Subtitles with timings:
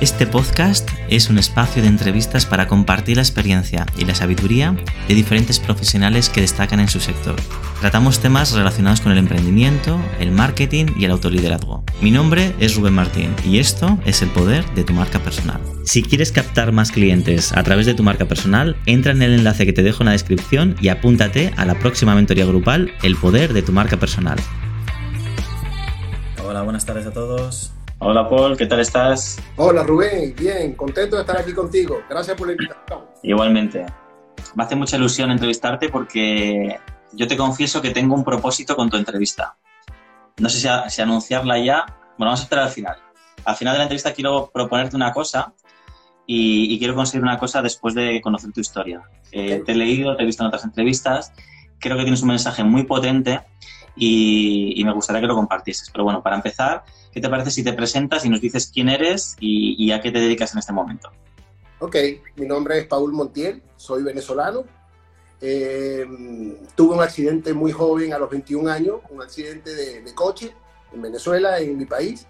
[0.00, 4.76] Este podcast es un espacio de entrevistas para compartir la experiencia y la sabiduría
[5.08, 7.34] de diferentes profesionales que destacan en su sector.
[7.80, 11.82] Tratamos temas relacionados con el emprendimiento, el marketing y el autoliderazgo.
[12.00, 15.60] Mi nombre es Rubén Martín y esto es el poder de tu marca personal.
[15.84, 19.66] Si quieres captar más clientes a través de tu marca personal, entra en el enlace
[19.66, 23.52] que te dejo en la descripción y apúntate a la próxima mentoría grupal El poder
[23.52, 24.38] de tu marca personal.
[26.44, 27.72] Hola, buenas tardes a todos.
[28.00, 29.42] Hola Paul, ¿qué tal estás?
[29.56, 32.00] Hola Rubén, bien, contento de estar aquí contigo.
[32.08, 33.06] Gracias por la invitación.
[33.24, 33.86] Igualmente.
[34.54, 36.78] Me hace mucha ilusión entrevistarte porque
[37.12, 39.56] yo te confieso que tengo un propósito con tu entrevista.
[40.38, 41.86] No sé si, anunciarla ya.
[42.16, 42.96] Bueno, vamos a esperar al final.
[43.44, 45.52] Al final de la entrevista quiero proponerte una cosa
[46.24, 49.02] y, quiero conseguir una cosa después de conocer tu historia.
[49.32, 51.32] Eh, te he leído, te he visto en otras entrevistas.
[51.80, 53.40] Creo que tienes un mensaje muy potente
[53.96, 55.90] y, me gustaría que lo compartieses.
[55.90, 59.36] Pero bueno, para empezar, ¿qué te parece si te presentas y nos dices quién eres
[59.40, 61.10] y, a qué te dedicas en este momento?
[61.80, 61.96] Ok,
[62.36, 64.64] mi nombre es Paul Montiel, soy venezolano.
[65.40, 66.04] Eh,
[66.74, 70.52] tuve un accidente muy joven a los 21 años, un accidente de, coche
[70.92, 72.26] en Venezuela, en mi país.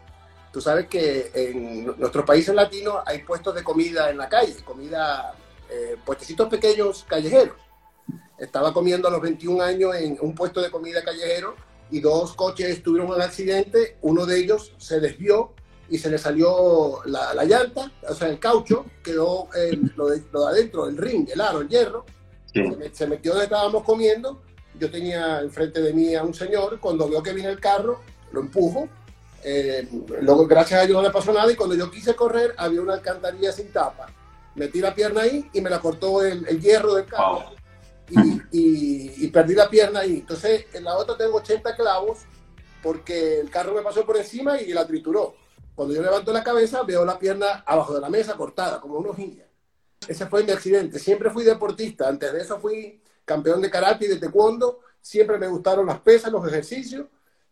[0.52, 5.34] Tú sabes que en nuestros países latinos hay puestos de comida en la calle, comida,
[5.70, 7.56] eh, puestecitos pequeños callejeros.
[8.38, 11.54] Estaba comiendo a los 21 años en un puesto de comida callejero
[11.90, 13.96] y dos coches tuvieron un accidente.
[14.02, 15.52] Uno de ellos se desvió
[15.88, 19.48] y se le salió la, llanta, o sea, el caucho, quedó
[19.96, 22.04] lo, de, adentro, el ring, el aro, el hierro.
[22.92, 24.42] Se, metió donde estábamos comiendo.
[24.78, 26.78] Yo tenía enfrente de mí a un señor.
[26.80, 28.00] Cuando vio que viene el carro,
[28.32, 28.88] lo empujo.
[29.44, 29.88] Eh,
[30.20, 31.50] luego, gracias a Dios no le pasó nada.
[31.50, 34.06] Y cuando yo quise correr, había una alcantarilla sin tapa.
[34.56, 37.57] Metí la pierna ahí y me la cortó el, hierro del carro
[38.50, 40.18] y, perdí la pierna ahí.
[40.18, 42.20] Entonces, en la otra tengo 80 clavos
[42.82, 45.34] porque el carro me pasó por encima y la trituró.
[45.74, 49.10] Cuando yo levanto la cabeza, veo la pierna abajo de la mesa cortada, como una
[49.10, 49.46] hojilla.
[50.06, 50.98] Ese fue mi accidente.
[50.98, 52.08] Siempre fui deportista.
[52.08, 54.80] Antes de eso fui campeón de karate y de taekwondo.
[55.00, 57.06] Siempre me gustaron las pesas, los ejercicios.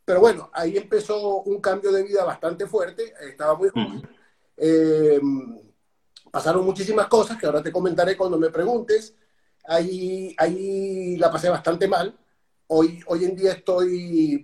[0.04, 3.14] Pero bueno, ahí empezó un cambio de vida bastante fuerte.
[3.20, 4.08] Estaba muy joven.
[4.56, 5.20] Eh,
[6.30, 9.14] pasaron muchísimas cosas que ahora te comentaré cuando me preguntes
[9.68, 12.16] ahí, ahí la pasé bastante mal.
[12.68, 14.42] Hoy, hoy en día estoy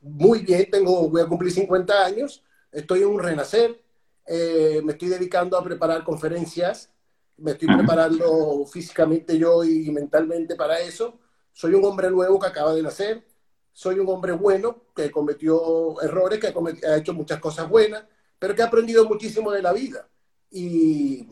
[0.00, 3.80] muy bien, tengo, voy a cumplir 50 años, estoy en un renacer,
[4.26, 6.90] eh, me estoy dedicando a preparar conferencias,
[7.36, 11.18] me estoy preparando físicamente yo y mentalmente para eso.
[11.52, 13.24] Soy un hombre nuevo que acaba de nacer,
[13.72, 18.04] soy un hombre bueno que cometió errores, que ha, ha hecho muchas cosas buenas,
[18.38, 20.08] pero que ha aprendido muchísimo de la vida.
[20.50, 21.26] Y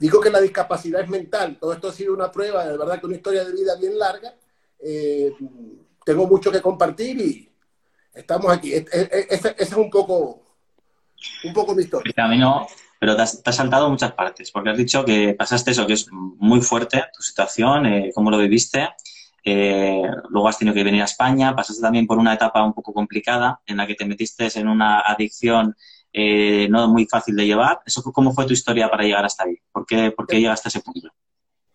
[0.00, 1.58] Digo que la discapacidad es mental.
[1.60, 4.34] Todo esto ha sido una prueba, de verdad que una historia de vida bien larga.
[4.82, 5.30] Eh,
[6.06, 7.52] tengo mucho que compartir y
[8.14, 8.72] estamos aquí.
[8.72, 10.40] Esa es un poco,
[11.44, 12.14] un poco mi historia.
[12.98, 16.62] Pero te has, saltado muchas partes, porque has dicho que pasaste eso, que es muy
[16.62, 18.88] fuerte tu situación, eh, cómo lo viviste.
[19.44, 22.94] Eh, luego has tenido que venir a España, pasaste también por una etapa un poco
[22.94, 25.76] complicada en la que te metiste en una adicción
[26.12, 27.80] eh, no muy fácil de llevar.
[27.86, 29.56] ¿Eso cómo fue tu historia para llegar hasta ahí?
[29.72, 31.08] ¿Por qué, por qué llegaste a ese punto?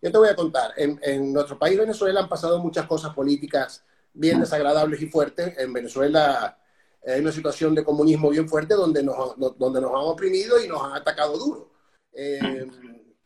[0.02, 0.72] Yo te voy a contar.
[0.76, 5.56] En, nuestro país, Venezuela, han pasado muchas cosas políticas bien desagradables y fuertes.
[5.58, 6.58] En Venezuela
[7.06, 10.82] hay una situación de comunismo bien fuerte donde nos, donde nos han oprimido y nos
[10.82, 11.72] han atacado duro.
[12.12, 12.66] Eh,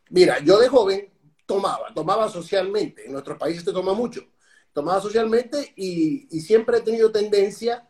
[0.09, 1.11] mira, yo de joven
[1.45, 3.05] tomaba, tomaba socialmente.
[3.05, 4.21] En nuestros países se toma mucho.
[4.73, 7.85] Tomaba socialmente y, y siempre he tenido tendencia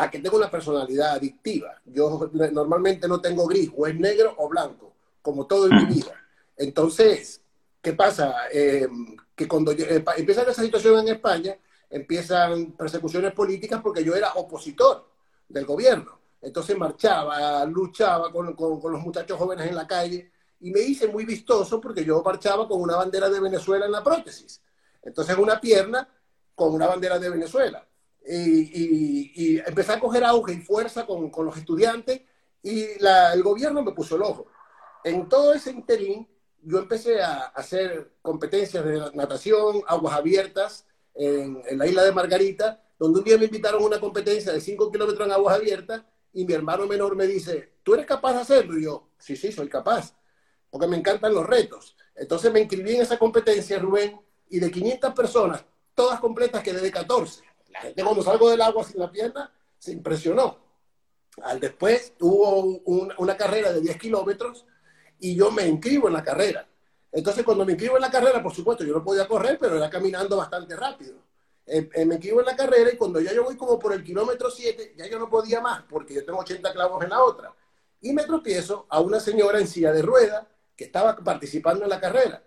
[0.00, 1.82] a que tengo una personalidad adictiva.
[1.84, 6.14] Yo normalmente no tengo gris, o es negro o blanco, como todo en mi vida.
[6.56, 7.40] Entonces,
[7.82, 8.32] ¿qué pasa?
[8.52, 8.86] Eh,
[9.34, 11.58] que cuando eh, empieza esa situación en España,
[11.90, 15.04] empiezan persecuciones políticas porque yo era opositor
[15.48, 16.16] del gobierno.
[16.40, 21.24] Entonces marchaba, luchaba con, con, los muchachos jóvenes en la calle y me hice muy
[21.24, 24.62] vistoso porque yo marchaba con una bandera de Venezuela en la prótesis.
[25.02, 26.08] Entonces una pierna
[26.54, 27.84] con una bandera de Venezuela
[28.26, 32.22] y, empecé a coger auge y fuerza con, con los estudiantes
[32.62, 34.46] y el gobierno me puso el ojo.
[35.04, 36.28] En todo ese interín,
[36.62, 42.82] yo empecé a hacer competencias de natación, aguas abiertas, en, en, la isla de Margarita,
[42.98, 46.44] donde un día me invitaron a una competencia de 5 kilómetros en aguas abiertas y
[46.44, 48.78] mi hermano menor me dice, ¿tú eres capaz de hacerlo?
[48.78, 50.14] Y yo, sí, sí, soy capaz,
[50.70, 51.96] porque me encantan los retos.
[52.14, 55.64] Entonces me inscribí en esa competencia, Rubén, y de 500 personas,
[55.94, 57.47] todas completas, quedé de 14
[57.78, 60.58] la gente cuando salgo del agua sin la pierna se impresionó.
[61.44, 62.80] Al después hubo
[63.18, 64.66] una carrera de 10 kilómetros
[65.20, 66.66] y yo me inscribo en la carrera.
[67.12, 69.88] Entonces cuando me inscribo en la carrera, por supuesto, yo no podía correr, pero era
[69.88, 71.14] caminando bastante rápido.
[71.66, 74.02] Eh, eh, me inscribo en la carrera y cuando ya yo voy como por el
[74.02, 77.54] kilómetro 7, ya yo no podía más porque yo tengo 80 clavos en la otra.
[78.00, 80.46] y me tropiezo a una señora en silla de ruedas
[80.76, 82.42] que estaba participando en la carrera.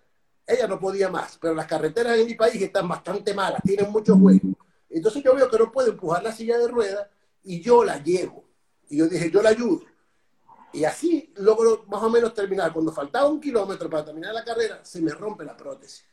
[0.48, 4.18] Ella no podía más, pero las carreteras en mi país están bastante malas, tienen muchos
[4.20, 4.52] huecos.
[4.94, 7.08] Entonces yo veo que no puedo empujar la silla de ruedas
[7.44, 8.46] y yo la llevo.
[8.90, 9.82] Y yo dije, yo la ayudo.
[10.74, 12.72] Y así logro más o menos terminar.
[12.72, 16.06] Cuando faltaba un kilómetro para terminar la carrera, se me rompe la prótesis.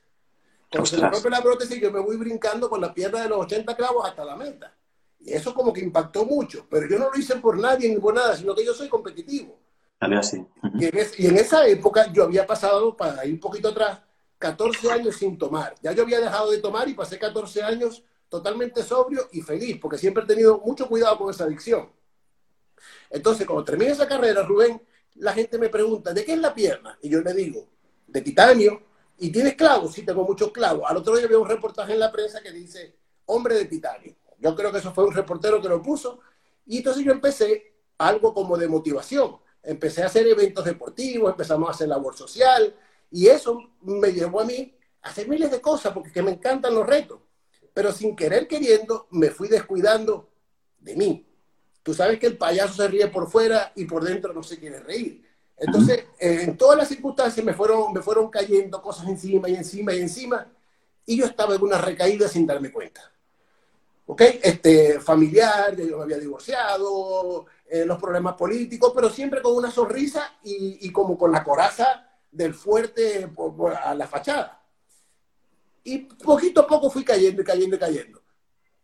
[0.70, 3.38] Cuando se me rompe la prótesis, yo me voy brincando con la pierna de los
[3.38, 4.74] 80 clavos hasta la meta.
[5.20, 6.66] Y eso como que impactó mucho.
[6.68, 9.58] Pero yo no lo hice por nadie ni por nada, sino que yo soy competitivo.
[10.00, 10.46] Así.
[10.78, 14.00] y, en y en esa época yo había pasado, para ir un poquito atrás,
[14.38, 15.74] 14 años sin tomar.
[15.82, 19.98] Ya yo había dejado de tomar y pasé 14 años totalmente sobrio y feliz, porque
[19.98, 21.90] siempre he tenido mucho cuidado con esa adicción.
[23.10, 24.82] Entonces, cuando termine esa carrera, Rubén,
[25.16, 26.98] la gente me pregunta, ¿de qué es la pierna?
[27.02, 27.66] Y yo le digo,
[28.08, 28.82] de titanio.
[29.18, 29.94] ¿Y tienes clavos?
[29.94, 30.84] Sí, tengo muchos clavos.
[30.88, 32.94] Al otro día vi un reportaje en la prensa que dice,
[33.26, 34.14] hombre de titanio.
[34.38, 36.20] Yo creo que eso fue un reportero que lo puso.
[36.66, 39.38] Y entonces yo empecé algo como de motivación.
[39.62, 42.74] Empecé a hacer eventos deportivos, empezamos a hacer labor social.
[43.10, 46.86] Y eso me llevó a mí a hacer miles de cosas, porque me encantan los
[46.86, 47.18] retos.
[47.78, 50.28] Pero sin querer queriendo, me fui descuidando
[50.80, 51.24] de mí.
[51.84, 54.80] Tú sabes que el payaso se ríe por fuera y por dentro no se quiere
[54.80, 55.24] reír.
[55.56, 60.00] Entonces, en todas las circunstancias me fueron, me fueron cayendo cosas encima y encima y
[60.00, 60.50] encima,
[61.06, 63.12] y yo estaba en una recaída sin darme cuenta.
[64.06, 64.22] ¿Ok?
[64.42, 70.36] Este, familiar, yo me había divorciado, eh, los problemas políticos, pero siempre con una sonrisa
[70.42, 73.30] y, y como con la coraza del fuerte
[73.84, 74.57] a la fachada.
[75.88, 78.20] Y poquito a poco fui cayendo y cayendo y cayendo.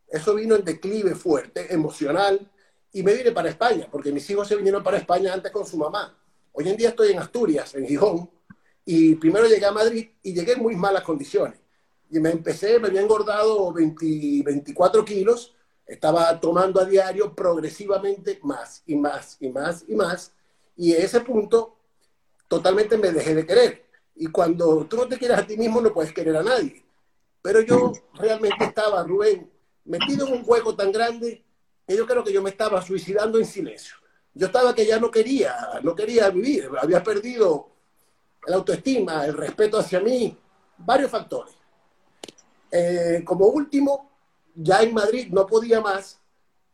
[0.08, 2.50] Eso vino en declive fuerte, emocional,
[2.94, 5.76] y me vine para España, porque mis hijos se vinieron para España antes con su
[5.76, 6.16] mamá.
[6.52, 8.30] Hoy en día estoy en Asturias, en Gijón,
[8.86, 11.60] y primero llegué a Madrid y llegué en muy malas condiciones.
[12.10, 15.54] Y me empecé, me había engordado 20, 24 kilos,
[15.84, 20.32] estaba tomando a diario progresivamente más y más y más y más,
[20.74, 21.76] y en ese punto
[22.48, 23.84] totalmente me dejé de querer.
[24.16, 26.83] Y cuando tú no te quieres a ti mismo, no puedes querer a nadie.
[27.44, 29.52] Pero yo realmente estaba, Rubén,
[29.84, 31.44] metido en un juego tan grande
[31.86, 33.96] yo creo que yo me estaba suicidando en silencio.
[34.32, 37.68] Yo estaba que ya no quería, no quería vivir, había perdido
[38.46, 40.34] la autoestima, el respeto hacia mí,
[40.78, 41.54] varios factores.
[42.70, 44.10] Eh, como último,
[44.54, 46.18] ya en Madrid no podía más,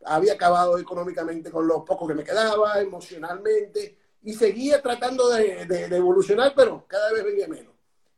[0.05, 6.53] había acabado económicamente con lo poco que me quedaba, emocionalmente, y seguía tratando de, evolucionar,
[6.55, 7.75] pero cada vez venía menos.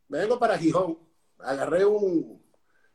[0.08, 0.98] Me vengo para Gijón,
[1.38, 2.41] agarré un,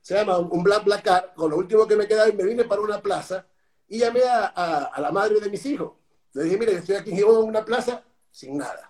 [0.07, 2.63] se llama un Black Black Car, con lo último que me quedaba y me vine
[2.63, 3.45] para una plaza
[3.89, 5.92] y llamé a, la madre de mis hijos.
[6.31, 8.01] Le dije, mire, estoy aquí en una plaza
[8.31, 8.89] sin nada.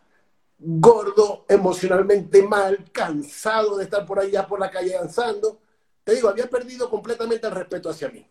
[0.60, 5.60] Gordo, emocionalmente mal, cansado de estar por allá por la calle danzando.
[6.04, 8.24] Te digo, había perdido completamente el respeto hacia mí.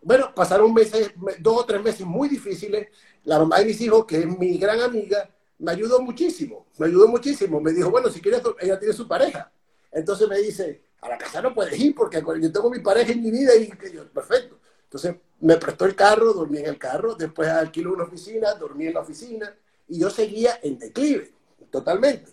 [0.00, 1.10] Bueno, pasaron meses,
[1.40, 2.90] dos o tres meses muy difíciles.
[3.24, 5.28] La mamá de mis hijos, que es mi gran amiga,
[5.58, 6.68] me ayudó muchísimo.
[6.78, 7.60] Me ayudó muchísimo.
[7.60, 9.50] Me dijo, bueno, si quieres, ella tiene su pareja.
[9.90, 13.22] Entonces me dice, a la casa no puedes ir porque yo tengo mi pareja en
[13.22, 14.58] mi vida y que yo, perfecto.
[14.84, 18.94] Entonces me prestó el carro, dormí en el carro, después alquiló una oficina, dormí en
[18.94, 19.54] la oficina
[19.86, 21.32] y yo seguía en declive,
[21.70, 22.32] totalmente.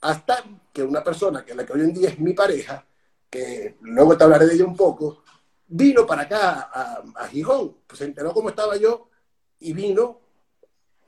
[0.00, 2.84] Hasta que una persona, que la que hoy en día es mi pareja,
[3.30, 5.22] que luego te hablaré de ella un poco,
[5.68, 6.70] vino para acá
[7.14, 9.08] a, Gijón, pues se enteró cómo estaba yo
[9.60, 10.20] y vino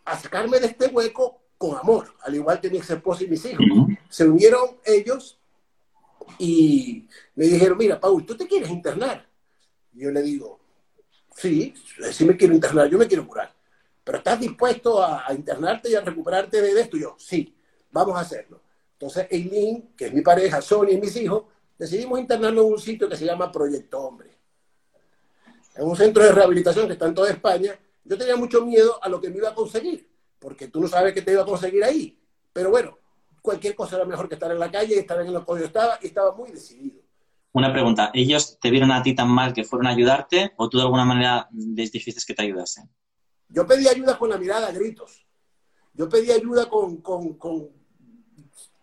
[0.04, 3.44] a sacarme de este hueco con amor, al igual que mi ex esposa y mis
[3.44, 3.64] hijos.
[4.08, 5.38] Se unieron ellos
[6.38, 9.26] y me dijeron, mira, Paul, ¿tú te quieres internar?
[9.92, 10.60] Yo le digo,
[11.36, 11.74] sí,
[12.12, 13.54] sí me quiero internar, yo me quiero curar.
[14.02, 16.96] Pero ¿estás dispuesto a, internarte y a recuperarte de esto?
[16.96, 17.54] yo, sí,
[17.90, 18.60] vamos a hacerlo.
[18.92, 21.44] Entonces, Eileen, que es mi pareja, Sonia y mis hijos,
[21.78, 24.36] decidimos internarnos en un sitio que se llama Proyecto Hombre.
[25.74, 27.78] Es un centro de rehabilitación que está en toda España.
[28.04, 31.12] Yo tenía mucho miedo a lo que me iba a conseguir, porque tú no sabes
[31.14, 32.18] qué te iba a conseguir ahí.
[32.52, 32.98] Pero bueno,
[33.44, 35.66] cualquier cosa era mejor que estar en la calle y estar en lo que yo
[35.66, 37.02] estaba, y estaba muy decidido.
[37.52, 40.78] Una pregunta, ¿ellos te vieron a ti tan mal que fueron a ayudarte o tú
[40.78, 42.88] de alguna manera les dijiste que te ayudasen?
[43.50, 45.26] Yo pedí ayuda con la mirada gritos.
[45.92, 47.02] Yo pedí ayuda con,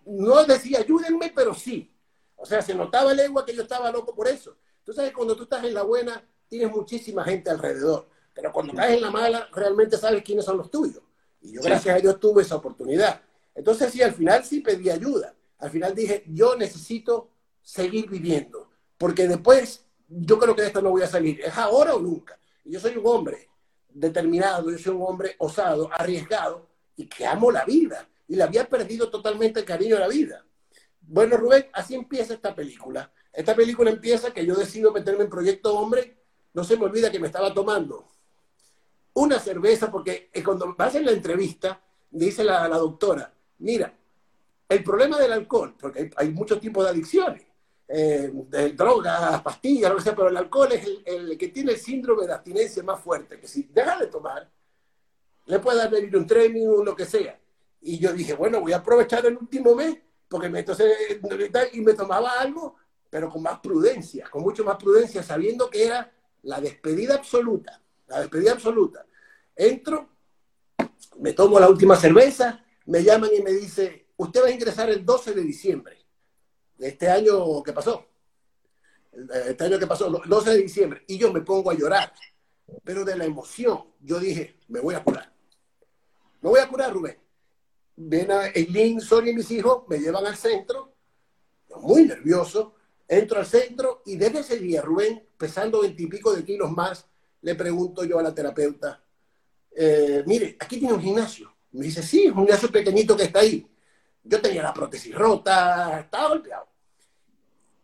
[0.06, 1.92] No decía ayúdenme, pero sí.
[2.36, 4.56] O sea, se notaba lengua que yo estaba loco por eso.
[4.84, 8.08] Tú sabes, cuando tú estás en la buena, tienes muchísima gente alrededor.
[8.32, 11.02] Pero cuando estás en la mala, realmente sabes quiénes son los tuyos.
[11.42, 13.22] Y yo, gracias a Dios, tuve esa oportunidad.
[13.56, 15.36] Entonces, sí, al final sí pedí ayuda.
[15.58, 17.30] Al final dije, yo necesito
[17.62, 21.96] seguir viviendo, porque después yo creo que de esto no voy a salir, es ahora
[21.96, 22.38] o nunca.
[22.66, 23.50] yo soy un hombre
[23.90, 28.68] determinado, yo soy un hombre osado, arriesgado y que amo la vida y le había
[28.68, 30.46] perdido totalmente el cariño a la vida.
[31.02, 33.12] Bueno, Rubén, así empieza esta película.
[33.34, 36.18] Esta película empieza que yo decido meterme en Proyecto Hombre,
[36.54, 38.08] no se me olvida que me estaba tomando
[39.14, 43.94] una cerveza, porque eh, cuando vas en la entrevista, dice la, doctora, mira,
[44.70, 47.44] el problema del alcohol, porque hay, muchos tipos de adicciones,
[47.88, 51.78] eh, de drogas, pastillas, lo que sea, pero el alcohol es el, que tiene el
[51.78, 54.50] síndrome de abstinencia más fuerte, que si deja de tomar,
[55.46, 57.38] le puede dar un tremio, lo que sea.
[57.82, 59.98] Y yo dije, bueno, voy a aprovechar el último mes,
[60.30, 61.20] porque me, entonces,
[61.74, 62.76] y me tomaba algo,
[63.10, 66.10] pero con más prudencia, con mucho más prudencia, sabiendo que era
[66.44, 69.06] la despedida absoluta, la despedida absoluta.
[69.54, 70.08] Entro,
[71.20, 75.06] me tomo la última cerveza, me llaman y me dice, usted va a ingresar el
[75.06, 75.98] 12 de diciembre
[76.78, 78.08] de este año que pasó.
[79.46, 81.04] Este año que pasó, el 12 de diciembre.
[81.08, 82.14] Y yo me pongo a llorar.
[82.84, 85.32] Pero de la emoción, yo dije, me voy a curar.
[86.42, 87.18] Me voy a curar, Rubén.
[87.96, 90.96] Ven a Eileen, Sonia y mis hijos, me llevan al centro,
[91.82, 92.74] muy nervioso,
[93.08, 97.06] entro al centro y desde ese día, Rubén, pesando veintipico de kilos más,
[97.42, 99.04] le pregunto yo a la terapeuta,
[99.76, 101.51] eh, mire, aquí tiene un gimnasio.
[101.72, 103.68] Me dice, sí, es un gimnasio pequeñito que está ahí.
[104.24, 106.68] Yo tenía la prótesis rota, estaba golpeado.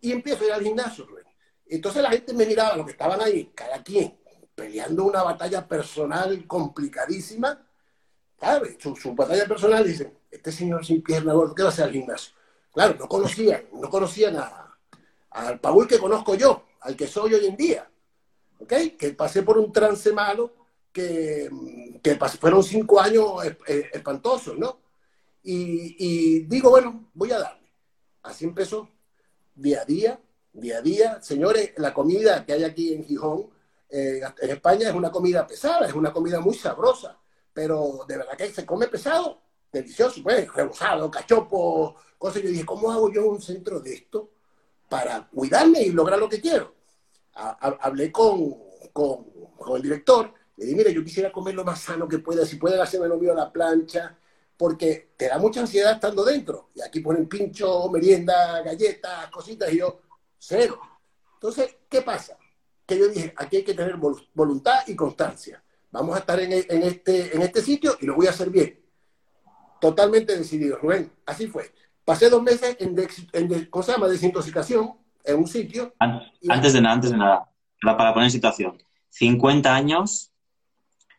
[0.01, 1.25] Y empiezo a ir al gimnasio, Rubén.
[1.65, 4.17] Entonces la gente me miraba, los que estaban ahí, cada quien,
[4.55, 7.63] peleando una batalla personal complicadísima.
[8.39, 8.77] ¿Sabes?
[8.79, 12.33] Su, batalla personal, dicen, este señor sin pierna ¿qué va a hacer al gimnasio?
[12.71, 14.37] Claro, no conocían, no conocían
[15.31, 17.89] al Paul que conozco yo, al que soy hoy en día.
[18.59, 18.73] ¿Ok?
[18.97, 20.53] Que pasé por un trance malo
[20.97, 21.49] que,
[22.01, 23.43] que fueron cinco años
[23.93, 24.79] espantosos, ¿no?
[25.43, 27.71] Y, digo, bueno, voy a darle.
[28.23, 28.89] Así empezó,
[29.53, 30.19] día a día,
[30.51, 31.21] día a día.
[31.21, 33.49] Señores, la comida que hay aquí en Gijón,
[33.89, 37.17] eh, en España, es una comida pesada, es una comida muy sabrosa,
[37.53, 39.39] pero de verdad que se come pesado,
[39.71, 42.41] delicioso, pues, rebozado, cachopo, cosas.
[42.41, 44.31] Yo dije, ¿cómo hago yo un centro de esto
[44.89, 46.75] para cuidarme y lograr lo que quiero?
[47.39, 48.55] hablé con,
[48.91, 49.25] con,
[49.55, 52.55] con el director le dije, mire, yo quisiera comer lo más sano que pueda, si
[52.55, 54.17] pueden hacerme lo mío a la plancha,
[54.57, 56.69] porque te da mucha ansiedad estando dentro.
[56.73, 60.01] Y aquí ponen pincho, merienda, galletas, cositas, y yo,
[60.39, 60.79] cero.
[61.35, 62.37] Entonces, ¿qué pasa?
[62.87, 63.97] Que yo dije, aquí hay que tener
[64.33, 65.63] voluntad y constancia.
[65.91, 68.79] Vamos a estar en, este, en este sitio y lo voy a hacer bien.
[69.79, 71.11] Totalmente decidido, Rubén.
[71.25, 71.71] Así fue.
[72.03, 74.07] Pasé dos meses en, de, ¿cómo se llama?
[74.07, 75.93] Desintoxicación en un sitio.
[75.99, 78.81] Antes, de nada, antes de nada, para poner en situación.
[79.09, 80.31] 50 años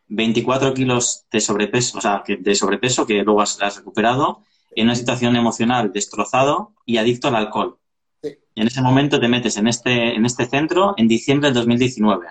[0.09, 4.43] 24 kilos de sobrepeso, o sea, de sobrepeso que luego has, recuperado,
[4.75, 7.77] en una situación emocional destrozado y adicto al alcohol.
[8.23, 12.27] Y en ese momento te metes en este, en este centro en diciembre del 2019.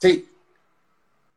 [0.00, 0.28] Sí.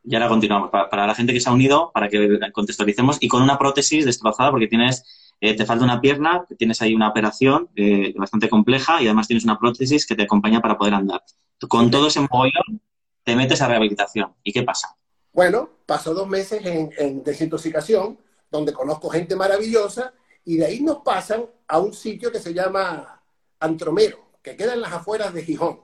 [0.03, 0.69] Y ahora continuamos.
[0.69, 4.51] Para, la gente que se ha unido, para que contextualicemos, y con una prótesis destrozada
[4.51, 9.05] porque tienes, eh, te falta una pierna, tienes ahí una operación eh, bastante compleja y
[9.05, 11.23] además tienes una prótesis que te acompaña para poder andar.
[11.67, 12.81] Con todo ese mogollón
[13.23, 14.33] te metes a rehabilitación.
[14.43, 14.98] ¿Y qué pasa?
[15.39, 18.19] Bueno, paso dos meses en, desintoxicación,
[18.51, 23.23] donde conozco gente maravillosa, y de ahí nos pasan a un sitio que se llama
[23.57, 25.79] Antromero, que queda en las afueras de Gijón.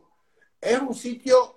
[0.59, 1.55] Es un sitio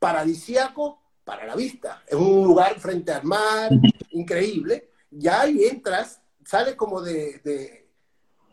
[0.00, 2.02] paradisiaco para la vista.
[2.08, 3.70] Es un lugar frente al mar,
[4.10, 4.90] increíble.
[5.08, 7.86] Ya ahí entras, sales como de,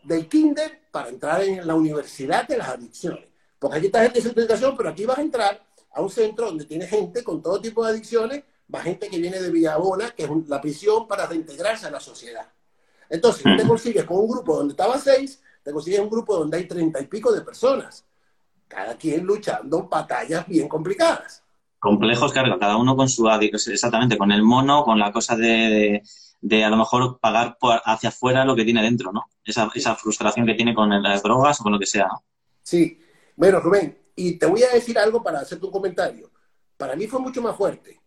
[0.04, 3.28] del kinder para entrar en la universidad de las adicciones.
[3.58, 6.86] Porque aquí estás en desintoxicación, pero aquí vas a entrar a un centro donde tiene
[6.86, 10.60] gente con todo tipo de adicciones va gente que viene de Villabona, que es la
[10.60, 12.46] prisión para reintegrarse a la sociedad.
[13.08, 16.66] Entonces, te consigues con un grupo donde estaban seis, te consigues un grupo donde hay
[16.66, 18.04] treinta y pico de personas,
[18.66, 21.42] cada quien luchando batallas bien complicadas.
[21.78, 26.02] Complejos, claro, cada uno con su exactamente, con el mono, con la cosa de,
[26.40, 29.26] de, a lo mejor pagar hacia afuera lo que tiene dentro, ¿no?
[29.44, 32.08] Esa, esa frustración que tiene con las drogas o con lo que sea.
[32.62, 32.98] Sí,
[33.36, 36.30] bueno, Rubén, y te voy a decir algo para hacerte un comentario.
[36.76, 38.00] Para mí fue mucho más fuerte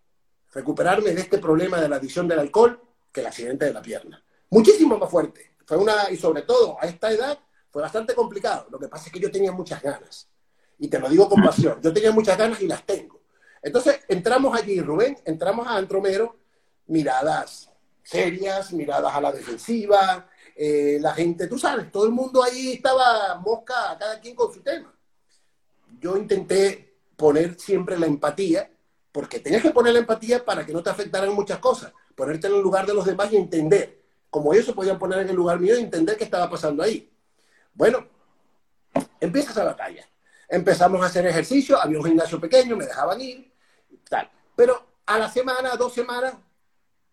[0.51, 4.24] recuperarme de este problema de la adicción del alcohol que el accidente de la pierna.
[4.50, 5.56] Muchísimo más fuerte.
[5.65, 7.38] Fue una, y sobre todo a esta edad,
[7.70, 8.68] fue bastante complicado.
[8.72, 10.27] Lo que pasa es que yo tenía muchas ganas.
[10.79, 11.79] Y te lo digo con pasión.
[11.82, 13.20] Yo tenía muchas ganas y las tengo.
[13.62, 16.38] Entonces entramos allí, Rubén, entramos a Antromero,
[16.88, 17.70] miradas
[18.10, 23.36] serias, miradas a la defensiva, eh, la gente, tú sabes, todo el mundo ahí estaba
[23.36, 24.91] mosca, cada quien con su tema.
[26.00, 28.72] Yo intenté poner siempre la empatía
[29.11, 32.55] porque tenías que poner la empatía para que no te afectaran muchas cosas, ponerte en
[32.55, 35.59] el lugar de los demás y entender, como ellos se podían poner en el lugar
[35.59, 37.11] mío y entender qué estaba pasando ahí.
[37.73, 38.05] Bueno,
[39.19, 40.07] empieza esa batalla.
[40.47, 43.51] Empezamos a hacer ejercicio, había un gimnasio pequeño, me dejaban ir,
[44.09, 44.29] tal.
[44.55, 46.33] Pero a la semana, dos semanas,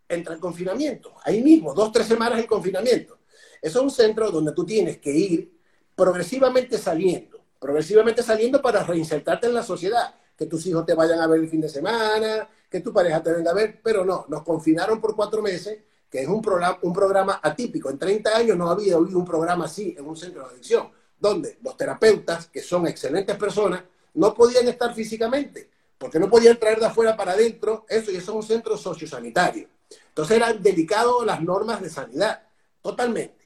[0.09, 1.15] entra el confinamiento.
[1.25, 3.19] Ahí mismo, dos, tres semanas en confinamiento.
[3.61, 5.59] Eso es un centro donde tú tienes que ir
[5.95, 11.27] progresivamente saliendo, progresivamente saliendo para reinsertarte en la sociedad que tus hijos te vayan a
[11.27, 14.43] ver el fin de semana, que tu pareja te venga a ver, pero no, nos
[14.43, 15.79] confinaron por cuatro meses,
[16.11, 17.91] que es un programa, un programa atípico.
[17.91, 21.59] En 30 años no había habido un programa así en un centro de adicción, donde
[21.63, 23.83] los terapeutas, que son excelentes personas,
[24.15, 28.33] no podían estar físicamente, porque no podían traer de afuera para adentro eso, y eso
[28.33, 29.69] es un centro sociosanitario.
[30.09, 32.43] Entonces eran delicados las normas de sanidad,
[32.83, 33.37] totalmente.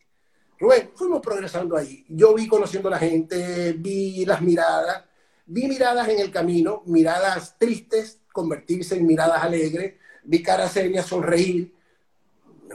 [0.59, 2.05] Rubén, fuimos progresando ahí.
[2.09, 5.05] Yo vi conociendo a la gente, vi las miradas,
[5.51, 11.75] vi miradas en el camino, miradas tristes convertirse en miradas alegres, vi caras serias sonreír.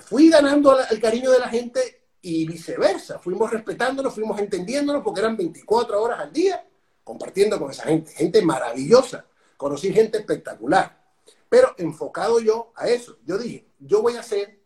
[0.02, 3.18] Fui ganando el cariño de la gente y viceversa.
[3.20, 6.68] Fuimos respetándonos, fuimos entendiéndonos porque eran 24 horas al día
[7.02, 8.12] compartiendo con esa gente.
[8.12, 9.26] Gente maravillosa.
[9.56, 11.02] Conocí gente espectacular.
[11.48, 13.20] Pero enfocado yo a eso.
[13.26, 14.60] Yo dije, yo voy a hacer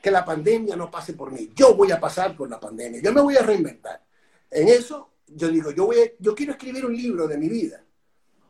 [0.00, 1.50] que la pandemia no pase por mí.
[1.52, 3.00] Yo voy a pasar por la pandemia.
[3.02, 4.04] Yo me voy a reinventar.
[4.48, 7.84] En eso, yo digo, yo, voy yo quiero escribir un libro de mi vida.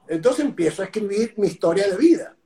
[0.08, 2.36] Entonces empiezo a escribir mi historia de vida,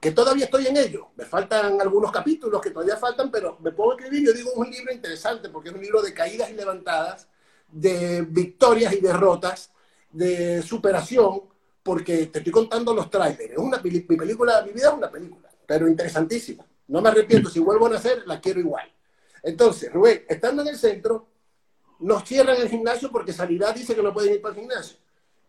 [0.00, 1.08] que todavía estoy en ello.
[1.16, 4.26] Me faltan algunos capítulos que todavía faltan, pero me puedo escribir.
[4.26, 7.28] Yo digo, un libro interesante porque es un libro de caídas y levantadas,
[7.68, 9.72] de victorias y derrotas,
[10.10, 11.42] de superación,
[11.82, 13.56] porque te estoy contando los trailers.
[13.56, 16.66] Una, mi película, mi vida es una película, pero interesantísima.
[16.88, 18.92] No me arrepiento, si vuelvo a nacer, la quiero igual.
[19.42, 21.28] Entonces, Rubén, estando en el centro,
[21.98, 24.96] nos cierran el gimnasio porque Sanidad dice que no pueden ir para el gimnasio.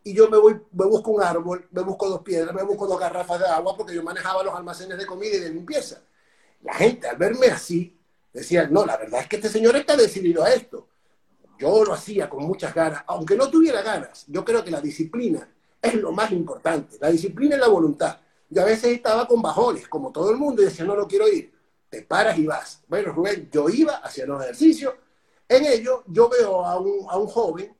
[0.03, 2.99] Y yo me voy, me busco un árbol, me busco dos piedras, me busco dos
[2.99, 6.01] garrafas de agua porque yo manejaba los almacenes de comida y de limpieza.
[6.61, 7.97] La gente al verme así
[8.31, 10.87] decía, no, la verdad es que este señor está decidido a esto.
[11.59, 14.25] Yo lo hacía con muchas ganas, aunque no tuviera ganas.
[14.27, 15.49] Yo creo que la disciplina
[15.81, 16.97] es lo más importante.
[16.99, 18.19] La disciplina y la voluntad.
[18.49, 21.27] Yo a veces estaba con bajones, como todo el mundo, y decía, no, lo quiero
[21.27, 21.51] ir.
[21.89, 22.81] Te paras y vas.
[22.87, 24.93] Bueno, Rubén, yo iba hacia los ejercicios.
[25.49, 27.75] En ello, yo veo a un, a un joven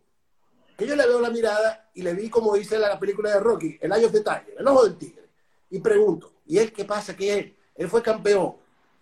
[0.77, 3.77] que yo le veo la mirada y le vi, como dice la, película de Rocky,
[3.81, 5.29] el año de Tiger, el ojo del tigre.
[5.71, 7.15] Y pregunto, ¿y él qué pasa?
[7.15, 7.57] que él?
[7.75, 8.55] Él fue campeón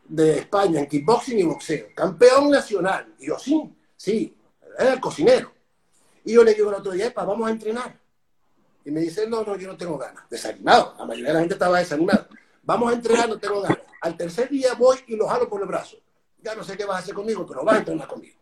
[0.07, 1.87] de España en kickboxing y boxeo.
[1.93, 3.13] Campeón nacional.
[3.19, 4.37] Y yo, sí, sí,
[4.79, 5.51] era el cocinero.
[6.23, 7.99] Y yo le digo el otro día, vamos a entrenar.
[8.85, 10.23] Y me dice, no, no, yo no tengo ganas.
[10.29, 10.95] Desanimado.
[10.97, 12.27] La mayoría de la gente estaba desanimada.
[12.63, 13.79] Vamos a entrenar, no tengo ganas.
[14.01, 15.97] Al tercer día voy y lo jalo por el brazo.
[16.41, 18.37] Ya no sé qué vas a hacer conmigo, pero vas a entrenar conmigo.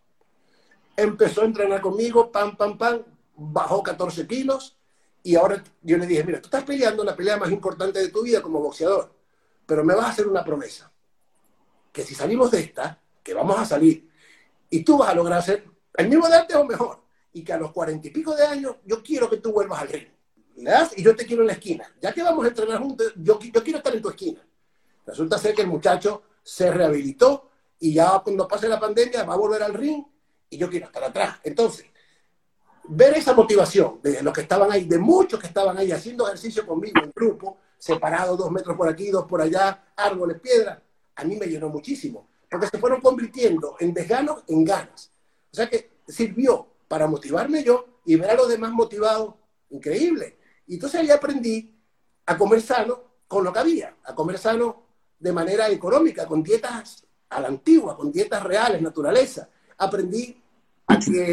[0.96, 3.04] Empezó a entrenar conmigo, pam, pam, pam.
[3.36, 4.78] Bajó 14 kilos.
[5.24, 8.24] Y ahora yo le dije, mira, tú estás peleando la pelea más importante de tu
[8.24, 9.14] vida como boxeador.
[9.66, 10.92] Pero me vas a hacer una promesa.
[11.92, 14.10] Que si salimos de esta, que vamos a salir,
[14.70, 17.02] y tú vas a lograr hacer el mismo de antes o mejor.
[17.32, 19.88] Y que a los cuarenta y pico de años yo quiero que tú vuelvas al
[19.88, 20.08] ring.
[20.96, 21.92] Y yo te quiero en la esquina.
[22.02, 24.46] Ya que vamos a entrenar juntos, yo, yo quiero estar en tu esquina.
[25.06, 29.38] Resulta ser que el muchacho se rehabilitó y ya cuando pase la pandemia va a
[29.38, 30.04] volver al ring
[30.54, 31.40] y yo quiero estar atrás.
[31.44, 31.86] Entonces,
[32.86, 36.66] ver esa motivación de los que estaban ahí, de muchos que estaban ahí haciendo ejercicio
[36.66, 40.80] conmigo en grupo, separados dos metros por aquí, dos por allá, árboles, piedras,
[41.16, 45.12] a mí me llenó muchísimo, porque se fueron convirtiendo en desganos en ganas.
[45.52, 49.34] O sea que sirvió para motivarme yo y ver a los demás motivados,
[49.70, 50.38] increíble.
[50.68, 51.74] Y entonces ahí aprendí
[52.26, 54.84] a comer sano con lo que había, a comer sano
[55.20, 59.50] de manera económica, con dietas a la antigua, con dietas reales, naturaleza.
[59.78, 60.43] Aprendí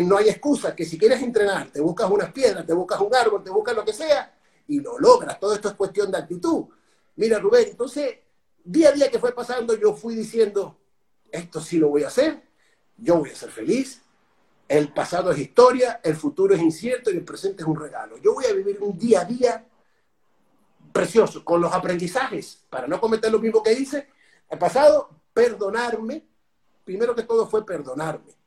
[0.05, 3.43] no hay excusa, que si quieres entrenar, te buscas unas piedras, te buscas un árbol,
[3.43, 4.35] te buscas lo que sea,
[4.69, 5.39] y lo logras.
[5.41, 6.67] Todo esto es cuestión de actitud.
[7.17, 8.19] Mira, Rubén, entonces,
[8.65, 10.79] día a día que fue pasando, yo fui diciendo,
[11.31, 12.43] esto sí lo voy a hacer,
[12.97, 14.03] yo voy a ser feliz,
[14.69, 18.19] el pasado es historia, el futuro es incierto y el presente es un regalo.
[18.19, 19.67] Yo voy a vivir un día a día
[20.93, 24.09] precioso, con los aprendizajes, para no cometer lo mismo que hice.
[24.49, 26.25] El pasado, perdonarme,
[26.85, 28.40] primero que todo fue perdonarme.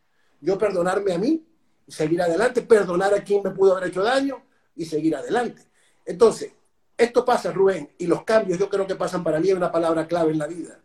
[0.43, 1.41] Yo perdonarme a mí
[1.87, 4.43] y seguir adelante, perdonar a quien me pudo haber hecho daño
[4.75, 5.63] y seguir adelante.
[6.05, 6.51] Entonces,
[6.97, 10.05] esto pasa, Rubén, y los cambios yo creo que pasan para mí es una palabra
[10.05, 10.79] clave en la vida,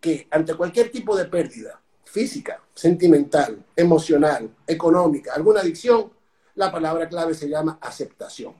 [0.00, 6.12] que ante cualquier tipo de pérdida, física, sentimental, emocional, económica, alguna adicción,
[6.56, 8.54] la palabra clave se llama aceptación.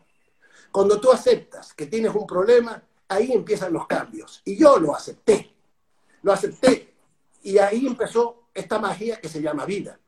[0.70, 4.40] Cuando tú aceptas que tienes un problema, ahí empiezan los cambios.
[4.44, 5.52] Y yo lo acepté.
[6.22, 6.94] Lo acepté.
[7.42, 9.98] Y ahí empezó esta magia que se llama vida.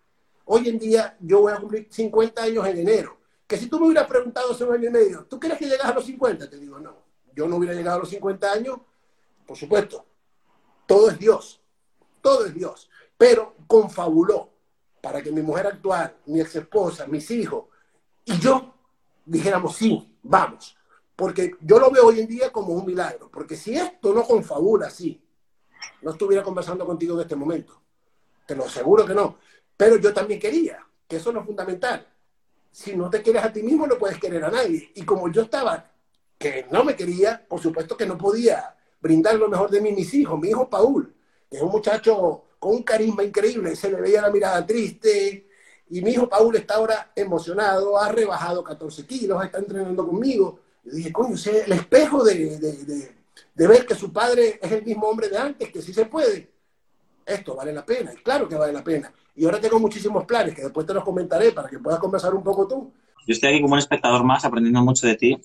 [0.53, 3.19] Hoy en día yo voy a cumplir 50 años en enero.
[3.47, 5.87] Que si tú me hubieras preguntado hace un año y medio, ¿tú crees que llegas
[5.87, 6.49] a los 50?
[6.49, 6.97] Te digo, no.
[7.35, 8.79] Yo no hubiera llegado a los 50 años,
[9.47, 10.05] por supuesto.
[10.87, 11.61] Todo es Dios.
[12.21, 14.49] Todo es Dios pero confabuló
[15.03, 17.67] para que mi mujer actual, mi ex esposa, mis hijos
[18.25, 18.73] y yo
[19.27, 20.75] dijéramos sí, vamos.
[21.15, 23.31] Porque yo lo veo hoy en día como un milagro.
[23.31, 25.23] Porque si esto no confabula así,
[26.01, 27.83] no estuviera conversando contigo en este momento.
[28.47, 29.37] Te lo aseguro que no.
[29.81, 32.07] Pero yo también quería, que eso es fundamental.
[32.71, 34.93] Si no te quieres a ti mismo, no puedes querer a nadie.
[34.95, 35.91] Y como yo estaba
[36.37, 40.13] que no me quería, por supuesto que no podía brindar lo mejor de mí mis
[40.13, 40.39] hijos.
[40.39, 41.15] Mi hijo Paul,
[41.51, 45.49] que es un muchacho con un carisma increíble, se le veía la mirada triste.
[45.89, 50.61] Y mi hijo Paul está ahora emocionado, ha rebajado 14 kilos, está entrenando conmigo.
[50.85, 53.15] Y dije, coño, el espejo de, de,
[53.55, 56.51] de, ver que su padre es el mismo hombre de antes, que sí se puede.
[57.31, 59.13] Esto vale la pena, y claro que vale la pena.
[59.37, 62.43] Y ahora tengo muchísimos planes que después te los comentaré para que puedas conversar un
[62.43, 62.93] poco tú.
[63.27, 65.39] Yo estoy aquí como un espectador más aprendiendo mucho de ti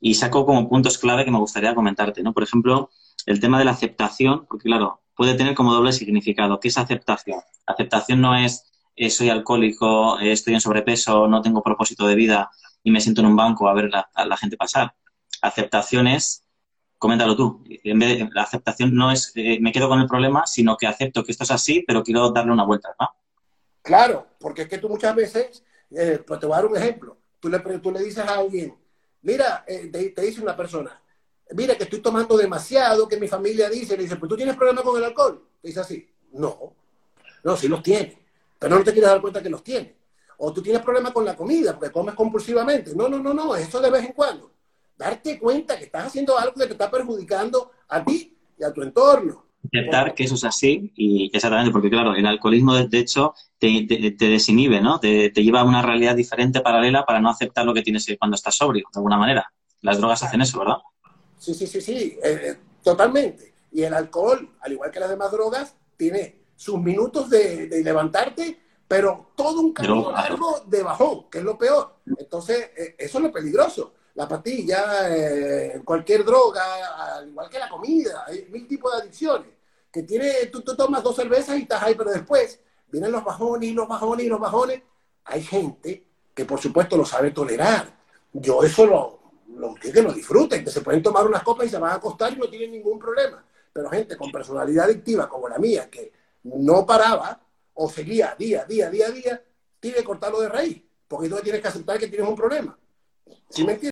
[0.00, 2.32] y saco como puntos clave que me gustaría comentarte, ¿no?
[2.32, 2.90] Por ejemplo,
[3.26, 6.58] el tema de la aceptación, porque claro, puede tener como doble significado.
[6.58, 7.40] ¿Qué es aceptación?
[7.66, 12.50] Aceptación no es eh, soy alcohólico, eh, estoy en sobrepeso, no tengo propósito de vida
[12.82, 14.94] y me siento en un banco a ver a la gente pasar.
[15.42, 16.45] Aceptación es,
[16.98, 20.46] coméntalo tú, en vez de, la aceptación no es eh, me quedo con el problema,
[20.46, 23.08] sino que acepto que esto es así, pero quiero darle una vuelta, ¿no?
[23.82, 27.48] Claro, porque es que tú muchas veces, pues te voy a dar un ejemplo, tú
[27.48, 28.74] le, tú le dices a alguien,
[29.22, 31.00] mira, te, te dice una persona,
[31.52, 34.84] mira que estoy tomando demasiado, que mi familia dice, le dice, pues tú tienes problemas
[34.84, 35.46] con el alcohol.
[35.60, 36.74] Te dice así, no,
[37.44, 38.18] no, sí los tiene,
[38.58, 39.94] pero no te quieres dar cuenta que los tiene.
[40.38, 42.94] O tú tienes problemas con la comida, porque comes compulsivamente.
[42.94, 44.50] No, no, no, no, eso de vez en cuando.
[44.96, 48.82] Darte cuenta que estás haciendo algo que te está perjudicando a ti y a tu
[48.82, 49.44] entorno.
[49.64, 54.28] Aceptar que eso es así y exactamente, porque claro, el alcoholismo de hecho te, te,
[54.28, 55.00] desinhibe, ¿no?
[55.00, 58.36] Te, te, lleva a una realidad diferente, paralela, para no aceptar lo que tienes cuando
[58.36, 59.52] estás sobrio, de alguna manera.
[59.82, 60.76] Las drogas hacen eso, ¿verdad?
[61.38, 63.54] Sí, sí, sí, sí, eh, eh, totalmente.
[63.72, 69.32] Y el alcohol, al igual que las demás drogas, tiene sus minutos de, levantarte, pero
[69.36, 71.96] todo un camino largo de bajón, que es lo peor.
[72.18, 73.94] Entonces, eh, eso es lo peligroso.
[74.16, 75.10] La pastilla,
[75.84, 79.48] cualquier droga, al igual que la comida, hay mil tipos de adicciones.
[79.92, 82.58] Que tiene, tú, tomas dos cervezas y estás ahí, pero después
[82.90, 84.80] vienen los bajones y los bajones y los bajones.
[85.26, 87.94] Hay gente que por supuesto lo sabe tolerar.
[88.32, 91.92] Yo eso lo, que lo disfruten, que se pueden tomar unas copas y se van
[91.92, 93.44] a acostar y no tienen ningún problema.
[93.70, 96.10] Pero gente con personalidad adictiva como la mía, que
[96.44, 97.38] no paraba
[97.74, 99.42] o seguía día, día, día, día,
[99.78, 102.78] tiene que cortarlo de raíz, porque tú tienes que aceptar que tienes un problema.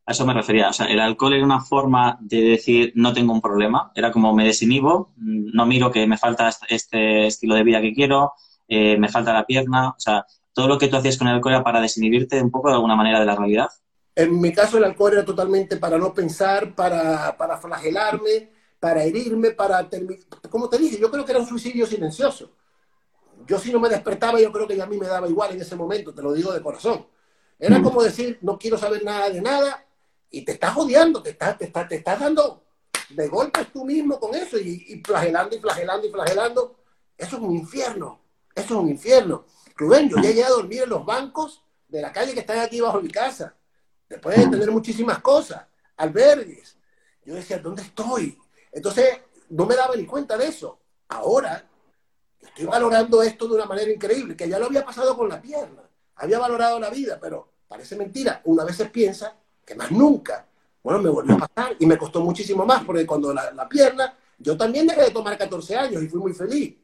[0.07, 0.69] A eso me refería.
[0.69, 3.93] O sea, el alcohol era una forma de decir no tengo un problema.
[3.95, 8.33] Era como me desinhibo, no miro que me falta este estilo de vida que quiero,
[8.69, 9.91] eh, me falta la pierna.
[9.91, 12.69] O sea, todo lo que tú hacías con el alcohol era para desinhibirte un poco
[12.69, 13.69] de alguna manera de la realidad.
[14.15, 19.51] En mi caso el alcohol era totalmente para no pensar, para, para flagelarme, para herirme,
[19.51, 20.25] para terminar.
[20.51, 22.53] Como te dije, yo creo que era un suicidio silencioso.
[23.47, 25.75] Yo si no me despertaba, yo creo que a mí me daba igual en ese
[25.75, 27.07] momento, te lo digo de corazón.
[27.59, 29.87] Era como decir, no quiero saber nada de nada
[30.31, 32.65] y te estás odiando, te estás, te estás, te estás dando
[33.11, 36.77] de golpes tú mismo con eso y, y, flagelando y flagelando y flagelando.
[37.17, 38.21] Eso es un infierno,
[38.55, 39.47] eso es un infierno.
[39.77, 43.01] Rubén, yo llegué a dormir en los bancos de la calle que están aquí bajo
[43.01, 43.55] mi casa
[44.09, 46.77] después de tener muchísimas cosas, albergues.
[47.25, 48.39] Yo decía, ¿dónde estoy?
[48.73, 50.79] Entonces, no me daba ni cuenta de eso.
[51.09, 51.69] Ahora,
[52.41, 55.84] estoy valorando esto de una manera increíble, que ya lo había pasado con la pierna.
[56.17, 58.41] Había valorado la vida, pero parece mentira.
[58.45, 60.47] Una vez piensa que más nunca.
[60.83, 64.57] Bueno, me volvió a pasar y me costó muchísimo más, porque cuando la, pierna, yo
[64.57, 66.77] también dejé de tomar 14 años y fui muy feliz.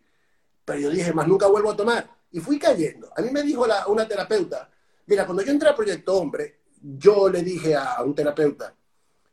[0.64, 2.08] Pero yo dije, más nunca vuelvo a tomar.
[2.32, 3.10] Y fui cayendo.
[3.16, 4.70] A mí me dijo una terapeuta,
[5.06, 8.74] mira, cuando yo entré al Proyecto Hombre, yo le dije a un terapeuta,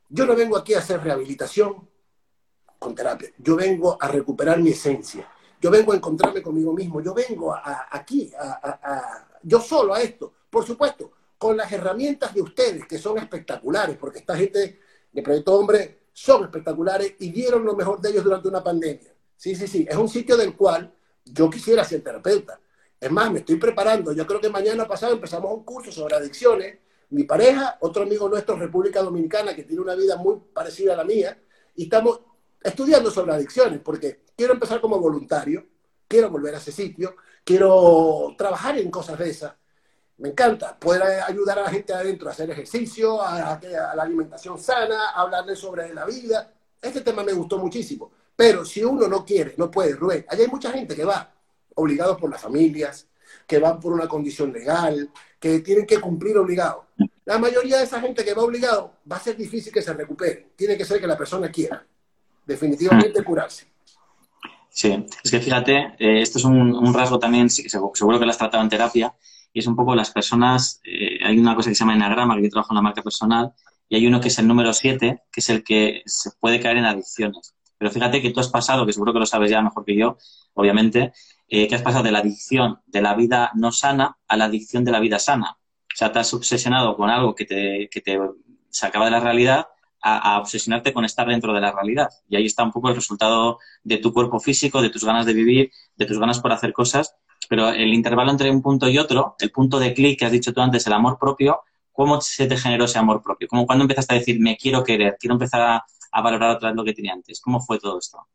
[0.10, 1.88] yo no vengo aquí a hacer rehabilitación
[2.80, 5.30] con terapia, yo vengo a recuperar mi esencia,
[5.60, 10.34] yo vengo a encontrarme conmigo mismo, yo vengo a, aquí, a, yo solo a esto,
[10.50, 14.80] por supuesto, con las herramientas de ustedes, que son espectaculares, porque esta gente
[15.12, 19.14] de Proyecto Hombre son espectaculares y dieron lo mejor de ellos durante una pandemia.
[19.36, 20.92] Sí, sí, sí, es un sitio del cual
[21.24, 22.60] yo quisiera ser terapeuta.
[23.00, 26.80] Es más, me estoy preparando, yo creo que mañana pasado empezamos un curso sobre adicciones
[27.10, 31.04] mi pareja, otro amigo nuestro, República Dominicana, que tiene una vida muy parecida a la
[31.04, 31.40] mía,
[31.76, 32.22] y estamos
[32.62, 35.66] estudiando sobre adicciones, porque quiero empezar como voluntario,
[36.08, 37.16] quiero volver a ese sitio,
[37.48, 39.54] quiero trabajar en cosas de esas.
[40.18, 43.58] Me encanta poder ayudar a la gente adentro a hacer ejercicio, a,
[43.96, 46.52] la alimentación sana, a hablarles sobre la vida.
[46.82, 48.12] Este tema me gustó muchísimo.
[48.36, 50.26] Pero si uno no quiere, no puede, Rubén.
[50.28, 51.34] Allá hay mucha gente que va
[51.76, 53.08] obligados por las familias,
[53.48, 56.84] que van por una condición legal, que tienen que cumplir obligados.
[57.24, 60.50] La mayoría de esa gente que va obligado va a ser difícil que se recupere.
[60.56, 61.86] Tiene que ser que la persona quiera
[62.46, 63.68] definitivamente curarse.
[64.78, 68.62] Sí, es que fíjate, eh, esto es un, rasgo también, seguro que lo has tratado
[68.62, 69.16] en terapia,
[69.52, 72.44] y es un poco las personas, eh, hay una cosa que se llama enagrama, que
[72.44, 73.54] yo trabajo en la marca personal,
[73.90, 76.78] y hay uno que es el número 7, que es el que se puede caer
[76.78, 77.56] en adicciones.
[77.80, 80.20] Pero fíjate que tú has pasado, que seguro que lo sabes ya mejor que yo,
[80.54, 81.12] obviamente,
[81.48, 84.86] eh, que has pasado de la adicción de la vida no sana a la adicción
[84.86, 85.58] de la vida sana.
[85.92, 88.20] O sea, te has obsesionado con algo que te, que te
[88.70, 89.70] sacaba de la realidad
[90.02, 92.10] a, obsesionarte con estar dentro de la realidad.
[92.30, 95.34] Y ahí está un poco el resultado de tu cuerpo físico, de tus ganas de
[95.34, 97.16] vivir, de tus ganas por hacer cosas.
[97.50, 100.54] Pero el intervalo entre un punto y otro, el punto de clic que has dicho
[100.54, 103.48] tú antes, el amor propio, ¿cómo se te generó ese amor propio?
[103.48, 106.76] ¿Cómo cuando empezaste a decir, me quiero querer, quiero empezar a, a valorar otra vez
[106.76, 107.40] lo que tenía antes?
[107.40, 108.28] ¿Cómo fue todo esto?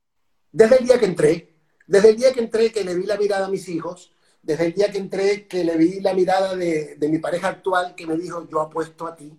[0.51, 3.46] Desde el día que entré, desde el día que entré, que le vi la mirada
[3.46, 7.09] a mis hijos, desde el día que entré, que le vi la mirada de, de
[7.09, 9.33] mi pareja actual, que me dijo, yo apuesto a ti,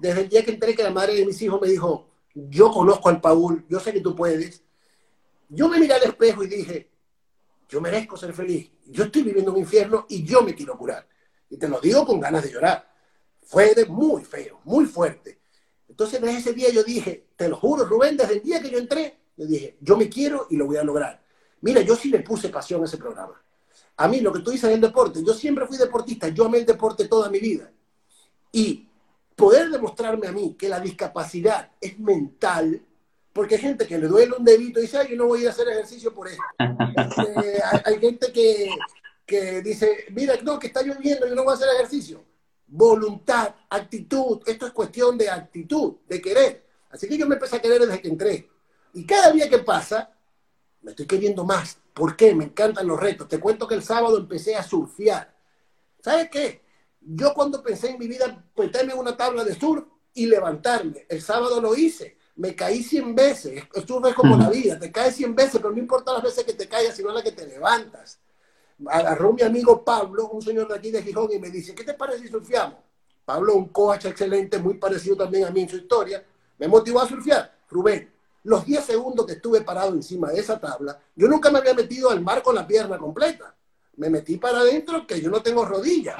[0.00, 3.08] desde el día que entré, que la madre de mis hijos me dijo, yo conozco
[3.08, 4.62] al Paul, yo sé que tú puedes,
[5.48, 6.90] yo me miré al espejo y dije,
[7.68, 11.06] yo merezco ser feliz, yo estoy viviendo un infierno y yo me quiero curar.
[11.50, 12.88] Y te lo digo con ganas de llorar.
[13.42, 15.40] Fue muy feo, muy fuerte.
[15.88, 18.78] Entonces desde ese día yo dije, te lo juro, Rubén, desde el día que yo
[18.78, 21.22] entré, yo dije, yo me quiero y lo voy a lograr.
[21.60, 23.42] Mira, yo sí le puse pasión a ese programa.
[23.96, 26.58] A mí, lo que tú dices en el deporte, yo siempre fui deportista, yo amé
[26.58, 27.70] el deporte toda mi vida.
[28.52, 28.88] Y
[29.40, 32.82] poder demostrarme a mí que la discapacidad es mental,
[33.32, 35.50] porque hay gente que le duele un dedito y dice, ay, yo no voy a
[35.50, 36.42] hacer ejercicio por eso.
[36.58, 38.68] Este, hay, gente que,
[39.24, 42.22] que, dice, mira, no, que está lloviendo, yo no voy a hacer ejercicio.
[42.66, 46.66] Voluntad, actitud, esto es cuestión de actitud, de querer.
[46.90, 48.50] Así que yo me empecé a querer desde que entré.
[48.92, 50.12] Y cada día que pasa,
[50.82, 51.78] me estoy queriendo más.
[51.94, 52.34] ¿Por qué?
[52.34, 53.26] Me encantan los retos.
[53.26, 55.34] Te cuento que el sábado empecé a surfear.
[56.00, 56.69] ¿Sabes qué?
[57.00, 61.22] Yo cuando pensé en mi vida meterme en una tabla de surf y levantarme, el
[61.22, 65.16] sábado lo hice, me caí 100 veces, el surf es como la vida, te caes
[65.16, 68.20] 100 veces, pero no importa las veces que te caigas, sino las que te levantas.
[68.86, 71.94] Agarró mi amigo Pablo, un señor de aquí de Gijón, y me dice, ¿qué te
[71.94, 72.78] parece si surfeamos?
[73.24, 76.24] Pablo, un coach excelente, muy parecido también a mí en su historia,
[76.58, 77.58] me motivó a surfear.
[77.68, 78.10] Rubén,
[78.42, 82.10] los 10 segundos que estuve parado encima de esa tabla, yo nunca me había metido
[82.10, 83.54] al mar con la pierna completa
[84.00, 86.16] me metí para adentro que yo no tengo rodillas.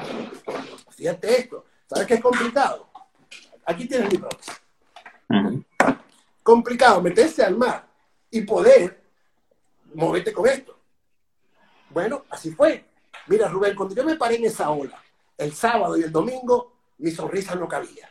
[0.91, 1.65] Fíjate esto.
[1.87, 2.91] ¿Sabes qué es complicado?
[3.65, 4.61] Aquí tienes mi prótesis.
[6.43, 7.89] Complicado meterse al mar
[8.31, 9.03] y poder
[9.95, 10.79] moverte con esto.
[11.89, 12.85] Bueno, así fue.
[13.29, 15.03] Mira, Rubén, cuando yo me paré en esa ola,
[15.39, 18.11] el sábado y el domingo, mi sonrisa no cabía.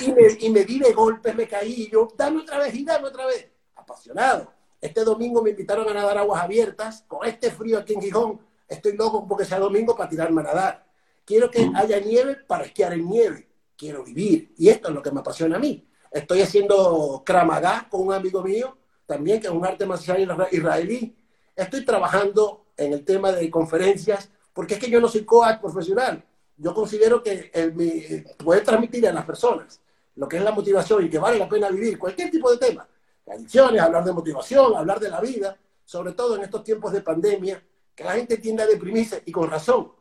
[0.00, 3.26] Y me, y di de golpes, me caí, yo, dame otra vez y dame otra
[3.26, 3.50] vez.
[3.74, 4.52] Apasionado.
[4.80, 8.96] Este domingo me invitaron a nadar aguas abiertas, con este frío aquí en Gijón, Estoy
[8.96, 10.86] loco porque sea domingo para tirarme a nadar.
[11.26, 13.48] Quiero que haya nieve para esquiar en nieve.
[13.76, 14.54] Quiero vivir.
[14.56, 15.86] Y esto es lo que me apasiona a mí.
[16.10, 21.14] Estoy haciendo Kramagá con un amigo mío, también que es un arte marcial israelí.
[21.54, 26.24] Estoy trabajando en el tema de conferencias, porque es que yo no soy coach profesional.
[26.56, 29.80] Yo considero que el, puede transmitir a las personas
[30.14, 32.88] lo que es la motivación y que vale la pena vivir cualquier tipo de tema.
[33.26, 37.62] Adicciones, hablar de motivación, hablar de la vida, sobre todo en estos tiempos de pandemia,
[37.94, 39.92] que la gente tiende a deprimirse y con razón.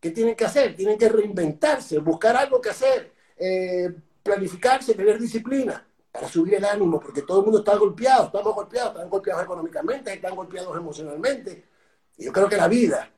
[0.00, 0.74] ¿Qué tienen que hacer?
[0.74, 7.00] Tienen que reinventarse, buscar algo que hacer, eh, planificarse, tener disciplina para subir el ánimo,
[7.00, 11.68] porque todo el mundo está golpeado, estamos golpeados, están golpeados económicamente, están golpeados emocionalmente.
[12.18, 13.10] Y yo creo que la vida,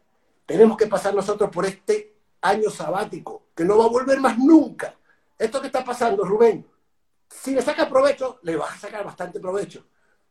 [0.47, 4.95] tenemos que pasar nosotros por este año sabático, que no va a volver más nunca.
[5.39, 6.65] Esto que está pasando, Rubén,
[7.29, 9.85] si le saca provecho, le vas a sacar bastante provecho.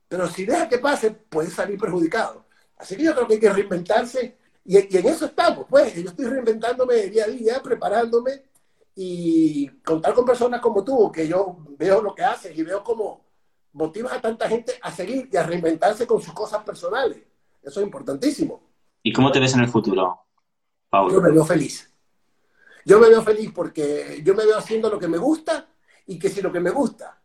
[0.07, 2.45] Pero si deja que pase, puede salir perjudicado.
[2.83, 5.95] Así que yo creo que hay que reinventarse y, en eso estamos, pues.
[5.95, 8.43] Yo estoy reinventándome día a día, preparándome
[8.93, 13.23] y contar con personas como tú, que yo veo lo que haces y veo cómo
[13.71, 17.19] motivas a tanta gente a seguir y a reinventarse con sus cosas personales.
[17.61, 18.61] Eso es importantísimo.
[19.01, 20.19] ¿Y cómo te ves en el futuro,
[20.89, 21.13] Pablo?
[21.13, 21.89] Yo me veo feliz.
[22.83, 25.69] Yo me veo feliz porque yo me veo haciendo lo que me gusta
[26.05, 27.17] y que si lo que me gusta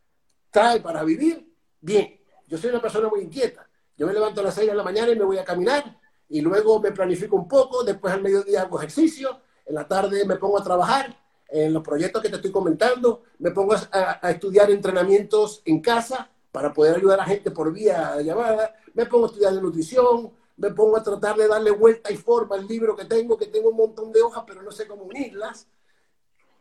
[0.52, 2.20] trae para vivir, bien.
[2.46, 3.67] Yo soy una persona muy inquieta.
[3.98, 6.40] Yo me levanto a las 6 de la mañana y me voy a caminar y
[6.40, 10.58] luego me planifico un poco, después al mediodía hago ejercicio, en la tarde me pongo
[10.58, 15.80] a trabajar en los proyectos que te estoy comentando, me pongo a, estudiar entrenamientos en
[15.80, 19.62] casa para poder ayudar a la gente por vía llamada, me pongo a estudiar de
[19.62, 23.46] nutrición, me pongo a tratar de darle vuelta y forma al libro que tengo, que
[23.46, 25.66] tengo un montón de hojas, pero no sé cómo unirlas.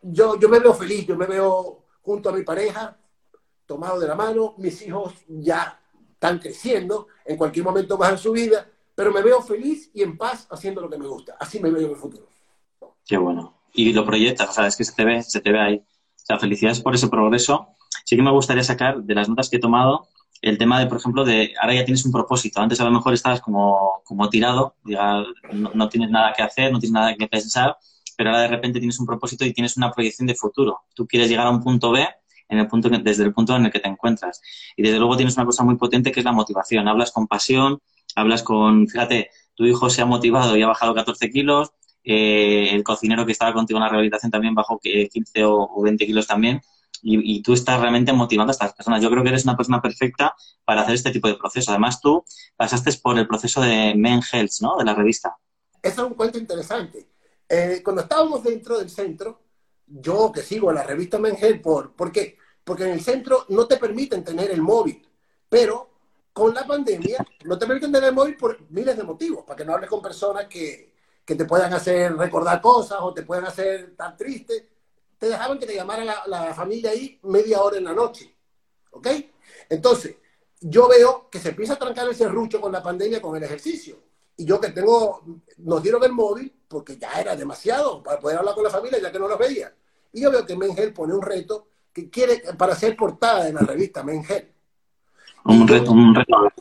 [0.02, 2.97] Yo, yo me veo feliz, yo me veo junto a mi pareja,
[3.67, 5.80] tomado de la mano, mis hijos ya
[6.17, 10.47] están creciendo en cualquier momento en su vida, pero me veo feliz y en paz
[10.49, 11.38] haciendo lo que me gusta.
[11.39, 12.27] Así me veo en el futuro.
[13.06, 13.62] Qué bueno.
[13.73, 15.75] Y lo proyectas, o sea, es que se te ve, se te ve ahí.
[15.75, 17.67] O sea, felicidades por ese progreso.
[18.03, 20.08] Sí que me gustaría sacar de las notas que he tomado
[20.41, 22.60] el tema de, por ejemplo, de ahora ya tienes un propósito.
[22.60, 26.80] Antes a lo mejor estabas como, como tirado, no, no, tienes nada que hacer, no
[26.80, 27.77] tienes nada que pensar,
[28.15, 30.82] pero ahora de repente tienes un propósito y tienes una proyección de futuro.
[30.93, 32.08] Tú quieres llegar a un punto B
[32.49, 34.41] en el punto desde el punto en el que te encuentras.
[34.75, 36.88] Y desde luego tienes una cosa muy potente que es la motivación.
[36.88, 37.79] Hablas con pasión,
[38.15, 41.71] hablas con, fíjate, tu hijo se ha motivado y ha bajado 14 kilos,
[42.03, 46.27] eh, el cocinero que estaba contigo en la rehabilitación también bajó 15 o 20 kilos
[46.27, 46.62] también.
[47.03, 49.01] y, tú estás realmente motivando a estas personas.
[49.01, 51.71] Yo creo que eres una persona perfecta para hacer este tipo de proceso.
[51.71, 54.77] Además, tú pasaste por el proceso de Men Health, ¿no?
[54.77, 55.38] De la revista.
[55.81, 57.07] Eso es un cuento interesante.
[57.47, 59.46] Eh, cuando estábamos dentro del centro,
[59.88, 62.38] yo que sigo la revista Men Health, ¿por, ¿por qué?
[62.63, 65.08] Porque en el centro no te permiten tener el móvil,
[65.50, 65.89] pero
[66.34, 69.65] con la pandemia no te permiten tener el móvil por miles de motivos, para que
[69.65, 70.93] no hables con personas que,
[71.26, 74.78] que te puedan hacer recordar cosas o te puedan hacer estar triste
[75.17, 78.36] te dejaban que te llamara la, familia ahí media hora en la noche.
[78.91, 79.08] ¿Ok?
[79.69, 80.15] Entonces,
[80.62, 83.97] yo veo que se empieza a trancar el serrucho con la pandemia, con el ejercicio.
[84.36, 85.23] Y yo que tengo,
[85.58, 89.12] nos dieron el móvil porque ya era demasiado para poder hablar con la familia ya
[89.12, 89.73] que no los veía.
[90.12, 93.62] Y yo veo que Mengel pone un reto que quiere para ser portada en la
[93.62, 94.53] revista Mengel.
[95.45, 96.51] Un reto, un reto.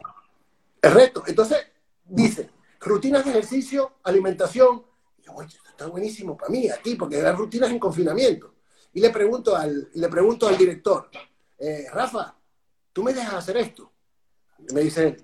[0.83, 1.23] El reto.
[1.27, 1.59] Entonces,
[2.05, 4.85] dice, rutinas de ejercicio, alimentación.
[5.19, 5.33] Y yo,
[5.69, 8.55] está buenísimo para mí, aquí, porque las rutinas en confinamiento.
[8.93, 11.11] Y le pregunto al, le pregunto al director,
[11.59, 12.35] eh, Rafa,
[12.93, 13.93] ¿tú me dejas hacer esto?
[14.59, 15.17] Y me dice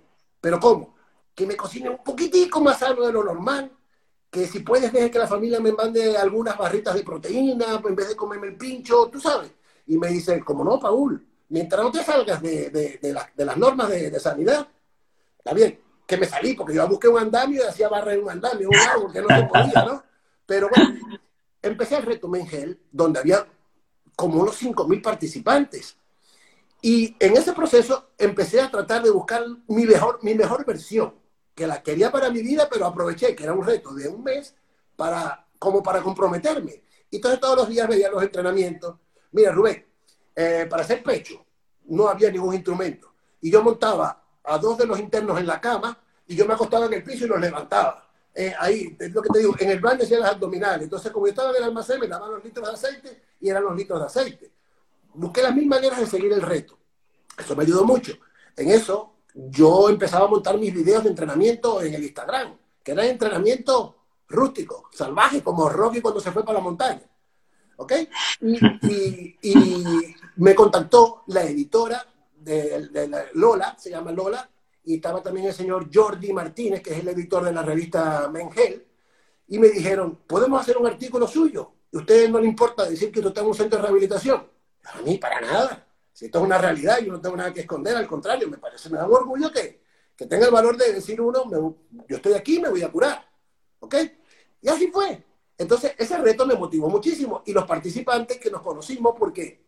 [0.43, 0.97] ¿pero cómo?
[1.35, 3.73] Que me cocine un poquitico más sano de lo normal,
[4.33, 8.09] que si puedes dejar que la familia me mande algunas barritas de proteína en vez
[8.09, 9.53] de comerme el pincho, tú sabes.
[9.87, 12.99] Y me dice, como no, Paul, mientras no te salgas de, de,
[13.37, 14.67] de, las normas de, sanidad,
[15.37, 18.31] está bien, que me salí, porque yo busqué un andamio y hacía barra en un
[18.31, 20.03] andamio, un árbol, que no se podía, ¿no?
[20.47, 21.19] Pero bueno,
[21.61, 23.47] empecé el reto Mengel, donde había
[24.17, 25.99] como unos 5.000 participantes.
[26.81, 31.13] Y en ese proceso empecé a tratar de buscar mi mejor, mi mejor versión,
[31.55, 34.55] que la quería para mi vida, pero aproveché que era un reto de un mes
[34.97, 36.83] para, como para comprometerme.
[37.11, 38.97] Y entonces todos los días veía los entrenamientos.
[39.33, 39.87] Mira, Rubén,
[40.35, 41.45] eh, para hacer pecho
[41.87, 43.13] no había ningún instrumento.
[43.41, 46.87] Y yo montaba a dos de los internos en la cama y yo me acostaba
[46.87, 48.09] en el piso y los levantaba.
[48.35, 50.85] Eh, ahí, es lo que te digo, en el baño hacía las abdominales.
[50.85, 53.65] Entonces, como yo estaba en el almacén, me daban los litros de aceite y eran
[53.65, 54.51] los litros de aceite.
[55.15, 56.79] Busqué las mil maneras de seguir el reto.
[57.39, 58.15] Eso me ayudó mucho.
[58.57, 63.07] En eso, yo empezaba a montar mis videos de entrenamiento en el Instagram, que era
[63.07, 63.97] entrenamiento
[64.29, 67.03] rústico, salvaje, como Rocky cuando se fue para la montaña.
[67.77, 67.93] ¿Ok?
[68.41, 69.37] Y,
[70.37, 74.49] me contactó la editora de, Lola, se llama Lola,
[74.85, 78.87] y estaba también el señor Jordi Martínez, que es el editor de la revista Mengel,
[79.49, 81.73] y me dijeron, ¿podemos hacer un artículo suyo?
[81.93, 84.49] ¿Y ustedes no le importa decir que usted está en un centro de rehabilitación?
[84.85, 85.87] A mí, para nada.
[86.13, 88.91] Si esto es una realidad, yo no tengo nada que esconder, al contrario, me parece,
[88.91, 89.83] me da orgullo que,
[90.17, 91.45] que tenga el valor de decir uno,
[92.09, 93.27] yo estoy aquí, me voy a curar.
[93.81, 93.95] ¿Ok?
[94.61, 95.25] Y así fue.
[95.59, 97.43] Entonces, ese reto me motivó muchísimo.
[97.47, 99.65] Y los participantes que nos conocimos, porque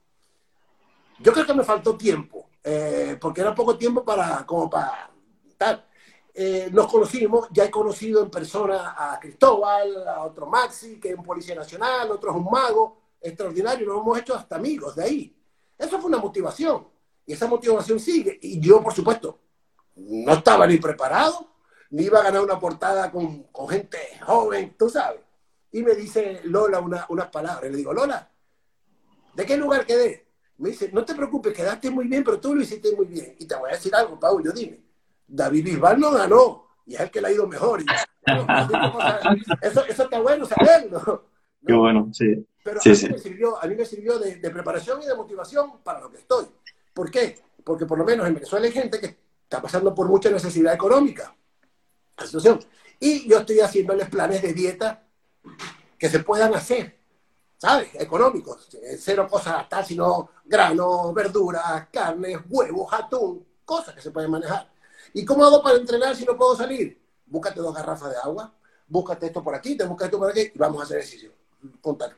[1.18, 5.11] yo creo que me faltó tiempo eh, porque era poco tiempo para, como para
[5.59, 5.87] tal.
[6.33, 11.16] Eh, nos conocimos, ya he conocido en persona a Cristóbal, a otro Maxi, que es
[11.16, 15.37] un policía nacional, otro es un mago extraordinario, nos hemos hecho hasta amigos de ahí.
[15.78, 16.87] Eso fue una motivación,
[17.26, 18.38] y esa motivación sigue.
[18.40, 19.40] Y yo, por supuesto,
[19.96, 21.54] no estaba ni preparado,
[21.90, 25.20] ni iba a ganar una portada con, con gente joven, tú sabes.
[25.72, 28.30] Y me dice Lola una, unas palabras, le digo, Lola,
[29.34, 30.28] ¿de qué lugar quedé?
[30.58, 33.34] Me dice, no te preocupes, quedaste muy bien, pero tú lo hiciste muy bien.
[33.38, 34.80] Y te voy a decir algo, Pablo, dime.
[35.26, 37.82] David Bisbal no ganó, y es el que le ha ido mejor.
[39.62, 41.24] eso, está bueno saberlo.
[41.66, 42.46] Qué bueno, sí.
[42.62, 46.00] Pero a, mí Me sirvió, a mí me sirvió de, preparación y de motivación para
[46.00, 46.46] lo que estoy.
[46.92, 47.38] ¿Por qué?
[47.62, 51.35] Porque por lo menos en Venezuela hay gente que está pasando por mucha necesidad económica.
[52.16, 52.61] La situación.
[53.00, 55.03] Y yo estoy haciéndoles planes de dieta
[55.98, 57.05] que se puedan hacer
[57.64, 57.88] ¿sabes?
[57.94, 58.68] Económicos.
[58.98, 64.70] Cero cosas tal, sino granos, verduras, carnes, huevos, atún, cosas que se pueden manejar.
[65.14, 67.00] ¿Y cómo hago para entrenar si no puedo salir?
[67.27, 68.53] Búscate dos garrafas de agua,
[68.87, 71.33] búscate esto por aquí, te buscas esto por aquí y vamos a hacer ejercicio.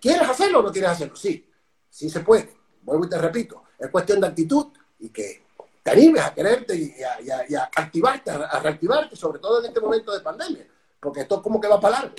[0.00, 1.16] ¿Quieres hacerlo o no quieres hacerlo?
[1.16, 1.48] Sí,
[1.88, 2.54] sí se puede.
[2.82, 4.66] Vuelvo y te repito, es cuestión de actitud
[5.00, 5.44] y que
[5.82, 10.20] te animes a quererte y a, activarte, a reactivarte, sobre todo en este momento de
[10.20, 10.66] pandemia,
[11.00, 12.14] porque esto como que va para largo.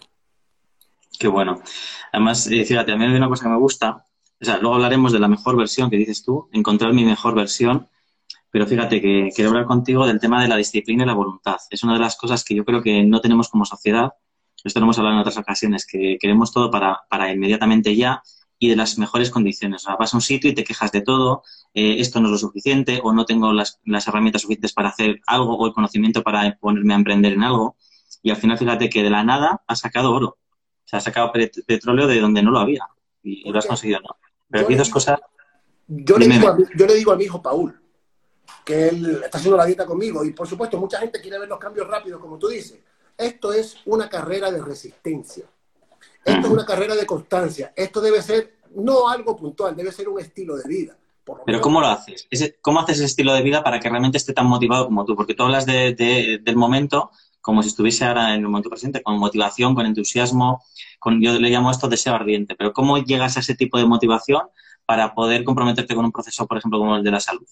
[1.17, 1.61] Qué bueno.
[2.11, 4.05] Además, eh, fíjate, a mí hay una cosa que me gusta,
[4.39, 7.89] o sea, luego hablaremos de la mejor versión que dices tú, encontrar mi mejor versión,
[8.51, 11.57] pero fíjate que quiero hablar contigo del tema de la disciplina y la voluntad.
[11.69, 14.13] Es una de las cosas que yo creo que no tenemos como sociedad,
[14.63, 18.21] esto lo hemos hablado en otras ocasiones, que queremos todo para, para inmediatamente ya
[18.59, 19.83] y de las mejores condiciones.
[19.83, 21.43] O sea, vas a un sitio y te quejas de todo,
[21.73, 25.21] eh, esto no es lo suficiente, o no tengo las, las herramientas suficientes para hacer
[25.27, 27.77] algo, o el conocimiento para ponerme a emprender en algo.
[28.23, 30.37] Y al final, fíjate que de la nada has sacado oro
[30.87, 31.31] se ha sacado
[31.67, 32.87] petróleo de donde no lo había
[33.21, 34.15] y, lo has conseguido, ¿no?
[34.49, 35.19] Pero aquí dos cosas...
[35.85, 37.77] Yo le, digo a, yo le digo a mi hijo Paul
[38.63, 41.59] que él está haciendo la dieta conmigo y por supuesto mucha gente quiere ver los
[41.59, 42.79] cambios rápidos, como tú dices.
[43.17, 45.45] Esto es una carrera de resistencia.
[46.23, 47.73] Esto es una carrera de constancia.
[47.75, 50.97] Esto debe ser no algo puntual, debe ser un estilo de vida.
[51.45, 52.27] Pero ¿cómo lo haces?
[52.61, 55.15] ¿Cómo haces ese estilo de vida para que realmente esté tan motivado como tú?
[55.15, 57.11] Porque tú hablas del momento
[57.41, 60.61] como si estuviese ahora en el momento presente, con motivación, con entusiasmo,
[60.99, 62.55] con, yo le llamo esto deseo ardiente.
[62.55, 64.41] Pero ¿cómo llegas a ese tipo de motivación
[64.85, 67.47] para poder comprometerte con un proceso, por ejemplo, como el de la salud?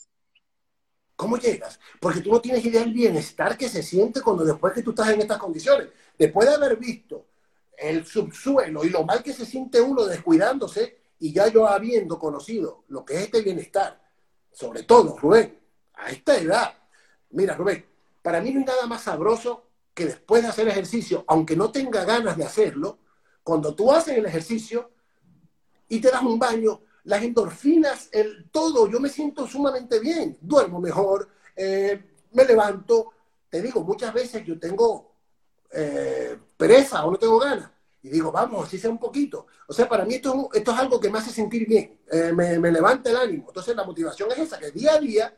[1.15, 1.79] ¿Cómo llegas?
[1.99, 5.09] Porque tú no tienes idea del bienestar que se siente cuando después que tú estás
[5.09, 7.27] en estas condiciones, después de haber visto
[7.77, 12.83] el subsuelo y lo mal que se siente uno descuidándose, y ya yo habiendo conocido
[12.89, 14.01] lo que es este bienestar,
[14.51, 15.57] sobre todo, Rubén,
[15.93, 16.73] a esta edad,
[17.31, 17.85] mira, Rubén,
[18.21, 19.63] para mí no hay nada más sabroso
[19.93, 22.99] que después de hacer ejercicio, aunque no tenga ganas de hacerlo,
[23.43, 24.91] cuando tú haces el ejercicio
[25.87, 30.79] y te das un baño, las endorfinas, el todo, yo me siento sumamente bien, duermo
[30.79, 32.03] mejor, eh,
[32.33, 33.13] me levanto,
[33.49, 35.11] te digo, muchas veces yo tengo
[35.71, 37.69] eh, pereza o no tengo ganas,
[38.01, 39.47] y digo, vamos, así sea un poquito.
[39.67, 42.59] O sea, para mí esto, esto es algo que me hace sentir bien, eh, me,
[42.59, 43.45] me, levanta el ánimo.
[43.47, 45.35] Entonces la motivación es esa, que día a día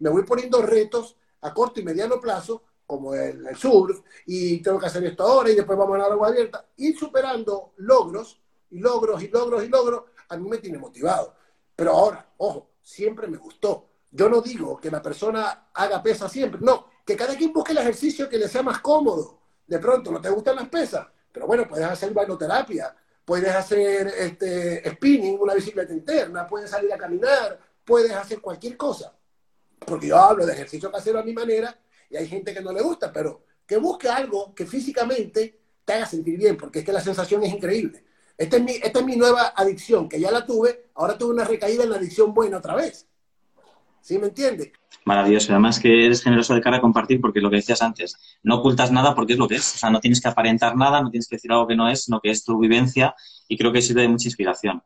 [0.00, 4.78] me voy poniendo retos a corto y mediano plazo, como el, el surf, y tengo
[4.78, 6.66] que hacer esto ahora y después vamos a la agua abierta.
[6.76, 8.40] Ir superando logros
[8.70, 11.34] y logros y logros y logros, a mí me tiene motivado.
[11.74, 13.88] Pero ahora, ojo, siempre me gustó.
[14.10, 17.78] Yo no digo que la persona haga pesa siempre, no, que cada quien busque el
[17.78, 19.38] ejercicio que le sea más cómodo.
[19.66, 24.90] De pronto no te gustan las pesas, pero bueno, puedes hacer bainoterapia, puedes hacer este,
[24.90, 29.14] spinning, una bicicleta interna, puedes salir a caminar, puedes hacer cualquier cosa.
[29.78, 32.80] Porque yo hablo de ejercicio casero a mi manera y hay gente que no le
[32.80, 37.02] gusta, pero que busque algo que físicamente te haga sentir bien, porque es que la
[37.02, 38.04] sensación es increíble.
[38.38, 41.44] Esta es mi, esta es mi nueva adicción, que ya la tuve, ahora tuve una
[41.44, 43.08] recaída en la adicción buena otra vez.
[44.00, 44.70] ¿Sí me entiendes?
[45.04, 45.52] Maravilloso.
[45.52, 48.92] Además que eres generoso de cara a compartir porque lo que decías antes, no ocultas
[48.92, 49.74] nada porque es lo que es.
[49.74, 52.04] O sea, no tienes que aparentar nada, no tienes que decir algo que no es,
[52.04, 53.14] sino que es tu vivencia
[53.48, 54.82] y creo que sirve de mucha inspiración.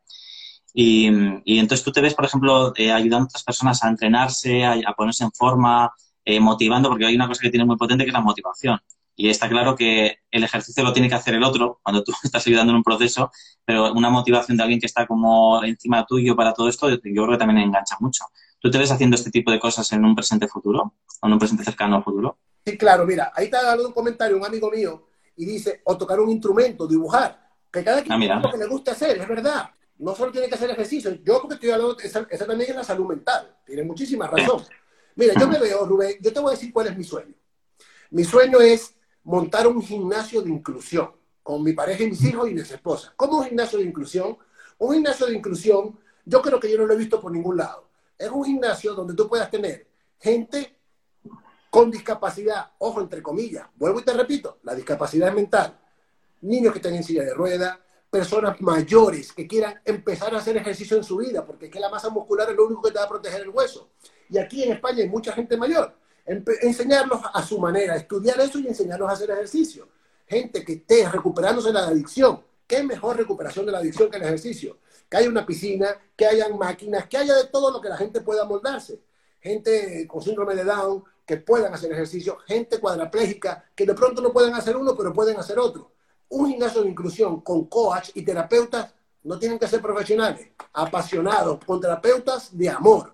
[0.73, 1.05] Y,
[1.45, 5.23] entonces tú te ves, por ejemplo, eh, ayudando a otras personas a entrenarse, a, ponerse
[5.23, 5.93] en forma,
[6.25, 8.79] eh, motivando, porque hay una cosa que tiene muy potente que es la motivación.
[9.15, 12.45] Y está claro que el ejercicio lo tiene que hacer el otro cuando tú estás
[12.47, 13.31] ayudando en un proceso,
[13.65, 17.29] pero una motivación de alguien que está como encima tuyo para todo esto, yo creo
[17.31, 18.25] que también engancha mucho.
[18.59, 20.95] ¿Tú te ves haciendo este tipo de cosas en un presente futuro?
[21.21, 22.37] ¿O en un presente cercano al futuro?
[22.65, 26.19] Sí, claro, mira, ahí está dando un comentario un amigo mío y dice, o tocar
[26.19, 29.69] un instrumento, dibujar, que cada quien ah, lo que le gusta hacer, es verdad.
[29.97, 31.11] No solo tiene que hacer ejercicio.
[31.23, 34.63] Yo porque estoy hablando, esa, también es la salud mental, tiene muchísima razón.
[35.15, 37.33] Mira, yo me veo, Rubén, yo te voy a decir cuál es mi sueño.
[38.11, 41.11] Mi sueño es montar un gimnasio de inclusión
[41.41, 43.13] con mi pareja y mis hijos y mis esposas.
[43.15, 44.37] ¿Cómo un gimnasio de inclusión?
[44.77, 47.83] Un gimnasio de inclusión, yo creo que yo no lo he visto por ningún lado
[48.17, 49.87] es un gimnasio donde tú puedas tener
[50.19, 50.77] gente
[51.69, 55.77] con discapacidad, ojo, entre comillas, vuelvo y te repito, la discapacidad mental,
[56.41, 60.95] niños que estén en silla de ruedas, personas mayores que quieran empezar a hacer ejercicio
[60.97, 63.05] en su vida, porque es que la masa muscular es lo único que te va
[63.05, 63.89] a proteger el hueso.
[64.29, 65.95] Y aquí en España hay mucha gente mayor.
[66.25, 69.87] Enseñarlos a su manera, estudiar eso y enseñarlos a hacer ejercicio.
[70.27, 72.41] Gente que esté recuperándose de la adicción.
[72.65, 74.77] ¿Qué mejor recuperación de la adicción que el ejercicio?
[75.13, 78.21] que haya una piscina, que haya máquinas, que haya de todo lo que la gente
[78.21, 78.99] pueda moldarse.
[79.39, 84.33] Gente con síndrome de Down que puedan hacer ejercicio, gente cuadraplégica que de pronto no
[84.33, 85.91] pueden hacer uno, pero pueden hacer otro.
[86.29, 91.79] Un gimnasio de inclusión con coach y terapeutas no tienen que ser profesionales, apasionados, con
[91.79, 93.13] terapeutas de amor.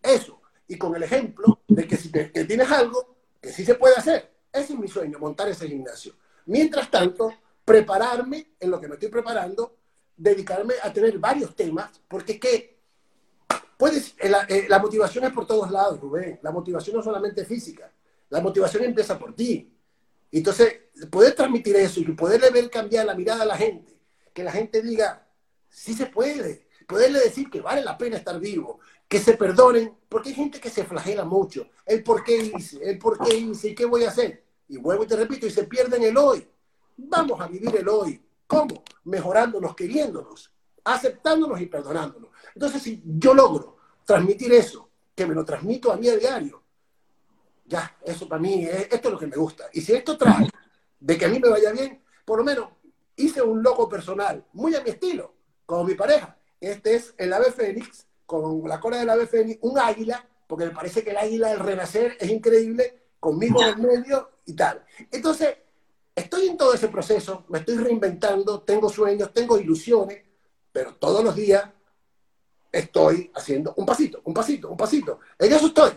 [0.00, 0.40] Eso.
[0.68, 4.32] Y con el ejemplo de que si que tienes algo, que sí se puede hacer.
[4.52, 6.14] Ese es mi sueño, montar ese gimnasio.
[6.46, 7.32] Mientras tanto,
[7.64, 9.76] prepararme en lo que me estoy preparando
[10.16, 12.78] dedicarme a tener varios temas, porque que
[13.76, 16.38] puedes, eh, eh, la, motivación es por todos lados, Rubén.
[16.42, 17.90] La motivación no es solamente física,
[18.30, 19.70] la motivación empieza por ti.
[20.30, 23.96] Entonces, poder transmitir eso y poderle ver cambiar la mirada a la gente,
[24.32, 25.26] que la gente diga,
[25.68, 30.30] sí se puede, poderle decir que vale la pena estar vivo, que se perdonen, porque
[30.30, 33.74] hay gente que se flagela mucho, el por qué hice, el por qué hice y
[33.74, 34.44] qué voy a hacer.
[34.68, 36.46] Y vuelvo y te repito, y se pierden el hoy.
[36.96, 38.84] Vamos a vivir el hoy, ¿Cómo?
[39.04, 40.52] Mejorándonos, queriéndonos,
[40.84, 42.30] aceptándonos y perdonándonos.
[42.54, 46.62] Entonces, si yo logro transmitir eso, que me lo transmito a mí a diario,
[47.66, 49.68] ya, eso para mí, es, esto es lo que me gusta.
[49.72, 50.48] Y si esto trae
[51.00, 52.68] de que a mí me vaya bien, por lo menos
[53.16, 55.34] hice un logo personal, muy a mi estilo,
[55.64, 56.36] como mi pareja.
[56.60, 60.70] Este es el ave fénix, con la cola del ave fénix, un águila, porque me
[60.70, 64.84] parece que el águila del renacer es increíble, conmigo en el medio y tal.
[65.10, 65.56] Entonces,
[66.14, 70.22] Estoy en todo ese proceso, me estoy reinventando, tengo sueños, tengo ilusiones,
[70.70, 71.64] pero todos los días
[72.70, 75.18] estoy haciendo un pasito, un pasito, un pasito.
[75.38, 75.90] En eso estoy.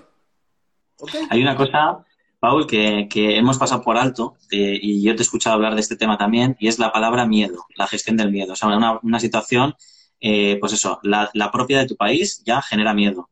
[1.30, 2.04] Hay una cosa,
[2.40, 5.96] Paul, que, hemos pasado por alto, eh, y yo te he escuchado hablar de este
[5.96, 8.54] tema también, y es la palabra miedo, la gestión del miedo.
[8.54, 9.76] O sea, una, una situación
[10.20, 13.30] eh, pues eso, la, propia de tu país ya genera miedo.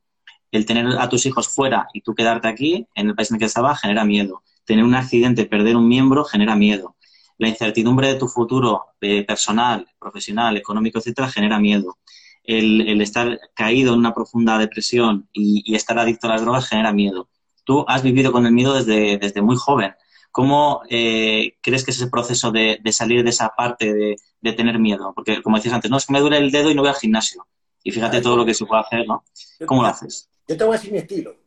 [0.52, 3.40] El tener a tus hijos fuera y tú quedarte aquí, en el país en el
[3.40, 4.44] que estaba, genera miedo.
[4.66, 6.96] Tener un accidente, perder un miembro, genera miedo.
[7.38, 11.98] La incertidumbre de tu futuro eh, personal, profesional, económico, etcétera, genera miedo.
[12.44, 17.28] El, estar caído en una profunda depresión y, estar adicto a las drogas genera miedo.
[17.64, 19.96] Tú has vivido con el miedo desde, desde muy joven.
[20.36, 25.14] ¿Cómo eh, crees que es ese proceso de, salir de esa parte de, tener miedo?
[25.16, 26.98] Porque, como decías antes, no, es que me duele el dedo y no voy al
[26.98, 27.48] gimnasio.
[27.82, 29.24] Y fíjate todo lo que se puede hacer, ¿no?
[29.66, 30.30] ¿Cómo lo haces?
[30.46, 31.38] Yo te voy a decir mi estilo.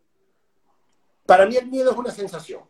[1.26, 2.62] Para mí el miedo es una sensación.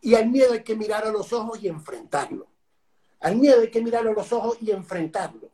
[0.00, 2.46] Y al miedo hay que mirar a los ojos y enfrentarlo.
[3.18, 5.50] Al miedo hay que mirar a los ojos y enfrentarlo.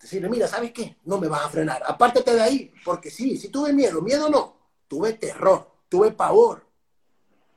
[0.00, 0.98] Decirle, mira, ¿sabes qué?
[1.04, 1.82] No me vas a frenar.
[1.84, 4.56] Apártate de ahí, porque sí, si tuve miedo, miedo no.
[4.86, 6.64] Tuve terror, tuve pavor.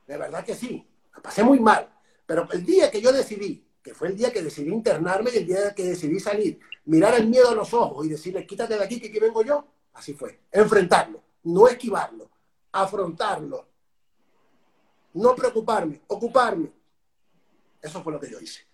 [0.08, 0.88] De verdad que sí.
[1.16, 1.90] Me pasé muy mal.
[2.26, 5.48] Pero el día que yo decidí, que fue el día que decidí internarme y el
[5.48, 9.00] día que decidí salir, mirar el miedo a los ojos y decirle, quítate de aquí,
[9.00, 10.42] que aquí vengo yo, así fue.
[10.52, 12.30] Enfrentarlo, no esquivarlo,
[12.72, 13.68] afrontarlo,
[15.14, 16.72] no preocuparme, ocuparme.
[17.82, 18.68] Eso fue lo que yo hice.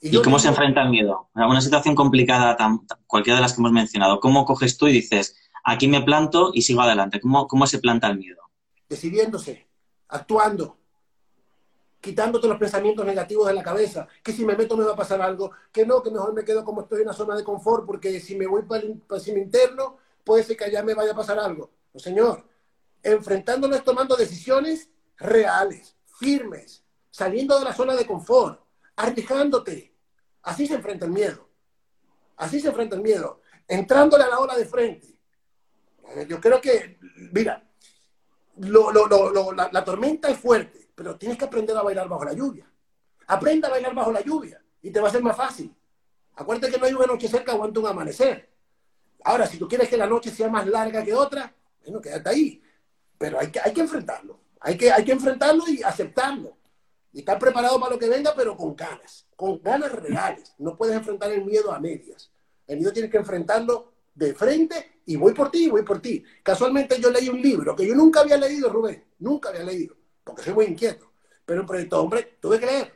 [0.00, 1.28] ¿Y, cómo se enfrenta el miedo?
[1.34, 2.56] A una situación complicada,
[3.06, 6.62] cualquiera de las que hemos mencionado, ¿cómo coges tú y dices, aquí me planto y
[6.62, 7.20] sigo adelante?
[7.20, 8.40] ¿Cómo, cómo se planta el miedo?
[8.88, 9.66] Decidiéndose,
[10.10, 10.76] actuando,
[12.00, 15.20] quitándote los pensamientos negativos de la cabeza, que si me meto me va a pasar
[15.20, 18.20] algo, que no, que mejor me quedo como estoy en una zona de confort, porque
[18.20, 21.38] si me voy para el, para interno, puede ser que allá me vaya a pasar
[21.38, 21.70] algo.
[21.92, 22.44] No, señor,
[23.02, 28.60] enfrentándonos, tomando decisiones reales, firmes, saliendo de la zona de confort,
[28.96, 29.94] arriesgándote.
[30.42, 31.48] Así se enfrenta el miedo.
[32.36, 33.40] Así se enfrenta el miedo.
[33.68, 35.18] Entrándole a la ola de frente.
[36.26, 36.98] Yo creo que,
[37.32, 37.69] mira,
[38.60, 42.70] la, tormenta es fuerte, pero tienes que aprender a bailar bajo la lluvia.
[43.26, 45.74] Aprende a bailar bajo la lluvia y te va a ser más fácil.
[46.34, 48.50] Acuérdate que no hay una noche cerca, aguanta un amanecer.
[49.24, 52.62] Ahora, si tú quieres que la noche sea más larga que otra, bueno, quédate ahí.
[53.18, 54.40] Pero hay que, hay que enfrentarlo.
[54.60, 56.56] Hay que, hay que enfrentarlo y aceptarlo.
[57.12, 60.54] Y estar preparado para lo que venga, pero con ganas, con ganas reales.
[60.58, 62.30] No puedes enfrentar el miedo a medias.
[62.66, 66.22] El miedo tienes que enfrentarlo de frente y voy por ti, voy por ti.
[66.42, 70.42] Casualmente yo leí un libro que yo nunca había leído, Rubén, nunca había leído, porque
[70.42, 71.10] soy muy inquieto.
[71.44, 72.94] Pero un proyecto, hombre, tuve que leer,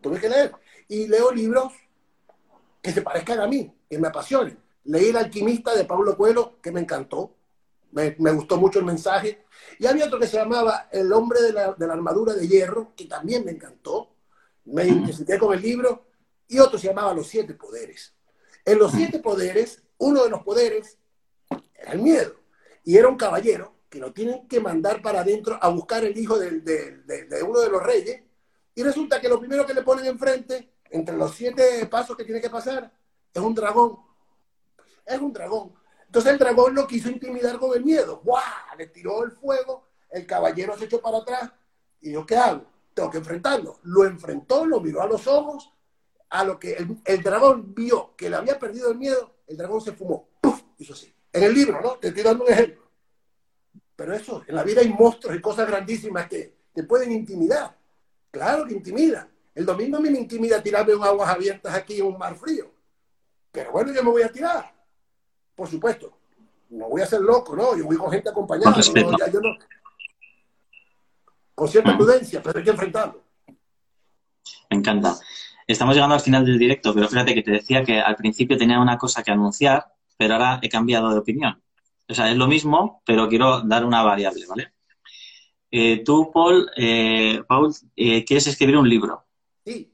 [0.00, 0.52] tuve que leer.
[0.88, 1.72] Y leo libros
[2.82, 4.58] que se parezcan a mí, que me apasionen.
[4.84, 7.34] Leí El alquimista de Pablo Coelho, que me encantó.
[7.92, 9.44] Me, gustó mucho el mensaje.
[9.78, 13.44] Y había otro que se llamaba El hombre de la, armadura de hierro, que también
[13.44, 14.14] me encantó.
[14.66, 16.06] Me identifiqué con el libro.
[16.48, 18.14] Y otro se llamaba Los siete poderes.
[18.64, 20.98] En los siete poderes, uno de los poderes
[21.74, 22.34] era el miedo.
[22.84, 26.38] Y era un caballero que lo tienen que mandar para adentro a buscar el hijo
[26.38, 28.22] de, uno de los reyes.
[28.74, 32.40] Y resulta que lo primero que le ponen enfrente, entre los siete pasos que tiene
[32.40, 32.92] que pasar,
[33.32, 33.98] es un dragón.
[35.04, 35.74] Es un dragón.
[36.06, 38.20] Entonces el dragón lo quiso intimidar con el miedo.
[38.22, 38.42] ¡Guau!
[38.78, 41.52] Le tiró el fuego, el caballero se echó para atrás.
[42.00, 42.64] ¿Y yo qué hago?
[42.94, 43.80] Tengo que enfrentarlo.
[43.82, 45.72] Lo enfrentó, lo miró a los ojos.
[46.30, 49.92] A lo que el, dragón vio que le había perdido el miedo, el dragón se
[49.92, 50.28] fumó.
[50.40, 50.62] ¡Puf!
[50.78, 51.12] Hizo así.
[51.32, 51.92] En el libro, ¿no?
[51.96, 52.82] Te estoy dando un ejemplo.
[53.94, 57.76] Pero eso, en la vida hay monstruos y cosas grandísimas que te pueden intimidar.
[58.30, 59.28] Claro que intimida.
[59.54, 62.70] El domingo a mí me intimida tirarme en aguas abiertas aquí en un mar frío.
[63.50, 64.76] Pero bueno, yo me voy a tirar
[65.56, 66.12] por supuesto.
[66.68, 67.76] No voy a ser loco, ¿no?
[67.76, 68.76] Yo voy con gente acompañada.
[71.54, 73.24] con cierta prudencia, pero hay que enfrentarlo.
[74.70, 75.18] Me encanta.
[75.66, 78.78] Estamos llegando al final del directo, pero fíjate que te decía que al principio tenía
[78.80, 79.84] una cosa que anunciar,
[80.16, 81.60] pero ahora he cambiado de opinión.
[82.08, 84.72] O sea, es lo mismo, pero quiero dar una variable, ¿vale?
[85.70, 89.24] Eh, tú, Paul, eh, Paul eh, quieres escribir un libro.
[89.64, 89.92] Sí.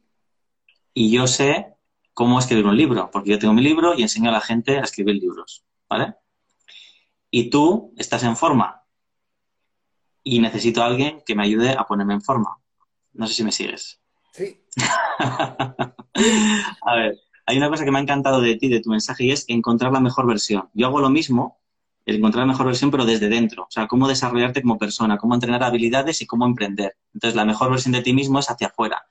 [0.93, 1.75] Y yo sé
[2.13, 4.83] cómo escribir un libro, porque yo tengo mi libro y enseño a la gente a
[4.83, 6.15] escribir libros, ¿vale?
[7.31, 8.83] Y tú estás en forma
[10.23, 12.59] y necesito a alguien que me ayude a ponerme en forma.
[13.15, 14.02] No sé si me sigues.
[14.33, 14.61] Sí.
[16.83, 19.31] a ver, hay una cosa que me ha encantado de ti, de tu mensaje, y
[19.31, 20.69] es encontrar la mejor versión.
[20.75, 21.61] Yo hago lo mismo,
[22.07, 23.65] encontrar la mejor versión, pero desde dentro.
[23.65, 26.97] O sea, cómo desarrollarte como persona, cómo entrenar habilidades y cómo emprender.
[27.15, 29.03] Entonces, la mejor versión de ti mismo es hacia afuera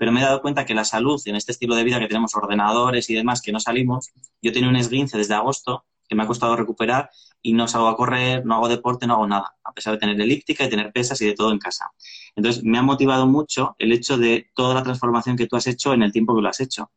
[0.00, 2.34] pero me he dado cuenta que la salud en este estilo de vida que tenemos
[2.34, 4.08] ordenadores y demás, que no salimos,
[4.40, 7.10] yo tenía un esguince desde agosto que me ha costado recuperar
[7.42, 10.20] y no salgo a correr, no hago deporte, no hago nada, a pesar de tener
[10.20, 11.90] elíptica y tener pesas y de todo en casa.
[12.36, 15.92] Entonces, me ha motivado mucho el hecho de toda la transformación que tú has hecho
[15.94, 16.90] en el tiempo que lo has hecho.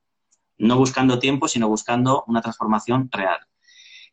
[0.58, 3.39] No buscando tiempo, sino buscando una transformación real.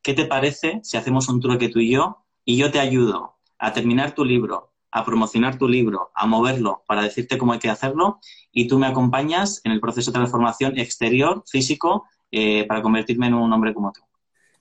[0.03, 3.73] ¿Qué te parece si hacemos un trueque tú y yo y yo te ayudo a
[3.73, 8.19] terminar tu libro, a promocionar tu libro, a moverlo para decirte cómo hay que hacerlo
[8.51, 13.35] y tú me acompañas en el proceso de transformación exterior, físico eh, para convertirme en
[13.35, 14.01] un hombre como tú.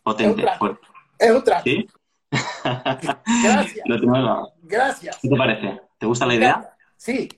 [0.04, 0.86] Potente, fuerte.
[1.20, 1.64] Es un trato.
[1.66, 1.88] ¿Sí?
[3.44, 3.86] Gracias.
[4.64, 5.20] Gracias.
[5.22, 5.82] ¿Qué te parece?
[5.98, 6.78] ¿Te gusta la idea?
[6.96, 7.30] Sí.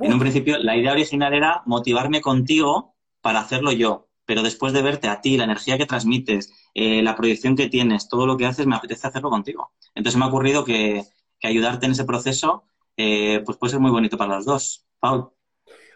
[0.00, 4.82] En un principio, la idea original era motivarme contigo para hacerlo yo, pero después de
[4.82, 8.46] verte a ti, la energía que transmites, eh, la proyección que tienes, todo lo que
[8.46, 9.72] haces, me apetece hacerlo contigo.
[9.94, 11.04] Entonces me ha ocurrido que,
[11.42, 12.64] ayudarte en ese proceso
[12.96, 14.86] eh, pues puede ser muy bonito para los dos.
[14.98, 15.30] Paul.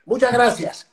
[0.05, 0.90] Muchas gracias.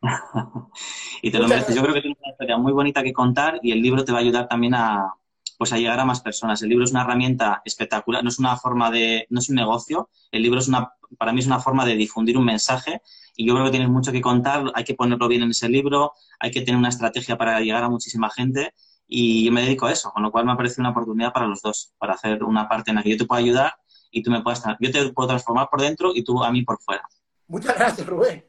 [1.22, 1.74] y te lo mereces.
[1.74, 4.18] Yo creo que tienes una historia muy bonita que contar y el libro te va
[4.18, 5.14] a ayudar también a,
[5.58, 6.62] pues a llegar a más personas.
[6.62, 10.08] El libro es una herramienta espectacular, no es una forma de, no es un negocio,
[10.30, 13.02] el libro es una, para mí es una forma de difundir un mensaje
[13.36, 16.12] y yo creo que tienes mucho que contar, hay que ponerlo bien en ese libro,
[16.38, 18.72] hay que tener una estrategia para llegar a muchísima gente
[19.08, 21.46] y yo me dedico a eso, con lo cual me ha parecido una oportunidad para
[21.46, 23.74] los dos, para hacer una parte en la que yo te pueda ayudar
[24.10, 26.78] y tú me puedas, yo te puedo transformar por dentro y tú a mí por
[26.80, 27.02] fuera.
[27.48, 28.47] Muchas gracias, Rubén.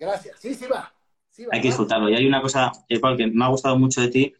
[0.00, 0.40] Gracias.
[0.40, 0.90] Sí, sí va.
[1.52, 2.08] hay que disfrutarlo.
[2.08, 4.34] Y hay una cosa que me ha gustado mucho de ti,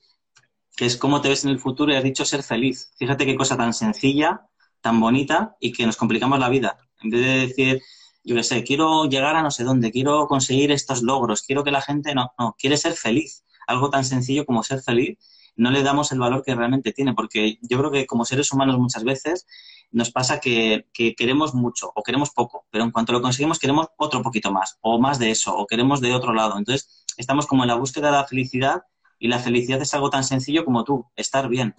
[0.74, 2.90] que es cómo te ves en el futuro y has dicho ser feliz.
[2.96, 4.46] Fíjate qué cosa tan sencilla,
[4.80, 6.78] tan bonita y que nos complicamos la vida.
[7.02, 7.82] En vez de decir,
[8.24, 11.70] yo qué sé, quiero llegar a no sé dónde, quiero conseguir estos logros, quiero que
[11.70, 13.44] la gente no, no, quiere ser feliz.
[13.66, 15.18] Algo tan sencillo como ser feliz,
[15.56, 18.78] no le damos el valor que realmente tiene, porque yo creo que como seres humanos
[18.78, 19.46] muchas veces
[19.92, 23.88] nos pasa que, que, queremos mucho o queremos poco, pero en cuanto lo conseguimos queremos
[23.96, 26.56] otro poquito más, o más de eso, o queremos de otro lado.
[26.58, 28.82] Entonces, estamos como en la búsqueda de la felicidad
[29.18, 31.74] y la felicidad es algo tan sencillo como tú, estar bien,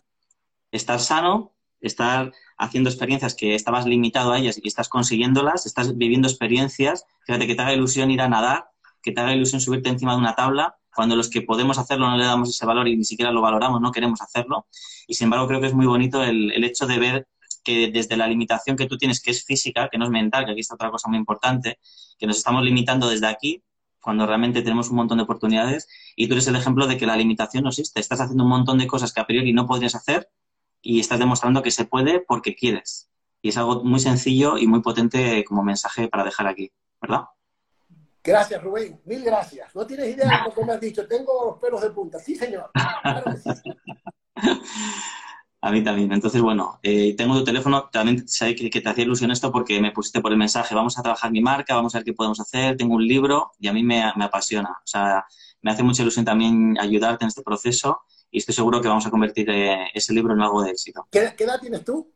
[0.72, 6.28] estar sano, estar haciendo experiencias que estabas limitado a ellas y estás consiguiéndolas, estás viviendo
[6.28, 8.70] experiencias, fíjate que te haga ilusión ir a nadar,
[9.02, 12.18] que te haga ilusión subirte encima de una tabla, cuando los que podemos hacerlo no
[12.18, 14.68] le damos ese valor y ni siquiera lo valoramos, no queremos hacerlo.
[15.08, 17.28] Y sin embargo creo que es muy bonito el, hecho de ver
[17.64, 20.52] que desde la limitación que tú tienes, que es física, que no es mental, que
[20.52, 21.80] aquí está otra cosa muy importante,
[22.18, 23.64] que nos estamos limitando desde aquí,
[24.02, 27.16] cuando realmente tenemos un montón de oportunidades y tú eres el ejemplo de que la
[27.16, 28.00] limitación no existe.
[28.00, 30.30] Estás haciendo un montón de cosas que a priori no podrías hacer
[30.82, 33.10] y estás demostrando que se puede porque quieres.
[33.44, 37.26] Y es algo muy sencillo y muy potente como mensaje para dejar aquí, ¿verdad?
[38.24, 39.02] Gracias, Rubén.
[39.06, 39.76] Mil gracias.
[39.76, 41.08] No tienes idea de lo que me has dicho.
[41.08, 42.20] Tengo los pelos de punta.
[42.20, 42.72] Sí, señor.
[45.64, 46.12] A mí también.
[46.12, 47.88] Entonces, bueno, eh, tengo tu teléfono.
[47.92, 50.74] También sé que, te hacía ilusión esto porque me pusiste por el mensaje.
[50.74, 52.78] Vamos a trabajar mi marca, vamos a ver qué podemos hacer.
[52.78, 54.72] Tengo un libro y a mí me, apasiona.
[54.72, 55.24] O sea,
[55.62, 58.02] me hace mucha ilusión también ayudarte en este proceso
[58.32, 61.08] y estoy seguro que vamos a convertir eh, ese libro en algo de éxito.
[61.12, 62.12] ¿Qué, edad tienes tú?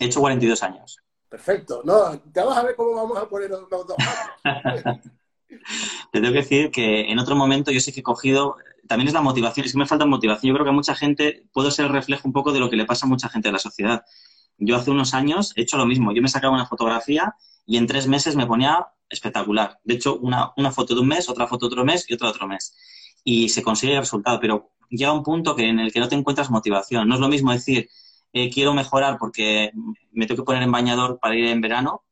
[0.00, 0.98] He hecho 42 años.
[1.34, 1.82] Perfecto.
[1.84, 3.96] No, ya vas a ver cómo vamos a poner los dos.
[6.12, 8.56] te tengo que decir que en otro momento yo sí que he cogido
[8.86, 10.50] también es la motivación, es que me falta motivación.
[10.50, 12.76] Yo creo que a mucha gente puedo ser el reflejo un poco de lo que
[12.76, 14.04] le pasa a mucha gente de la sociedad.
[14.58, 16.12] Yo hace unos años he hecho lo mismo.
[16.12, 17.34] Yo me sacaba una fotografía
[17.66, 19.80] y en tres meses me ponía espectacular.
[19.82, 22.34] De hecho, una, foto de un mes, otra foto de otro mes y otra de
[22.34, 22.76] otro mes.
[23.24, 26.14] Y se consigue el resultado, pero llega un punto que, en el que no te
[26.14, 27.08] encuentras motivación.
[27.08, 27.90] No es lo mismo decir,
[28.34, 29.70] eh, quiero mejorar porque
[30.12, 32.04] me tengo que poner en bañador para ir en verano,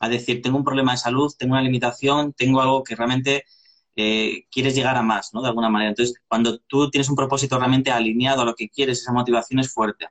[0.00, 3.44] a decir, tengo un problema de salud, tengo una limitación, tengo algo que realmente
[3.96, 5.42] eh, quieres llegar a más, ¿no?
[5.42, 5.90] De alguna manera.
[5.90, 9.72] Entonces, cuando tú tienes un propósito realmente alineado a lo que quieres, esa motivación es
[9.72, 10.08] fuerte.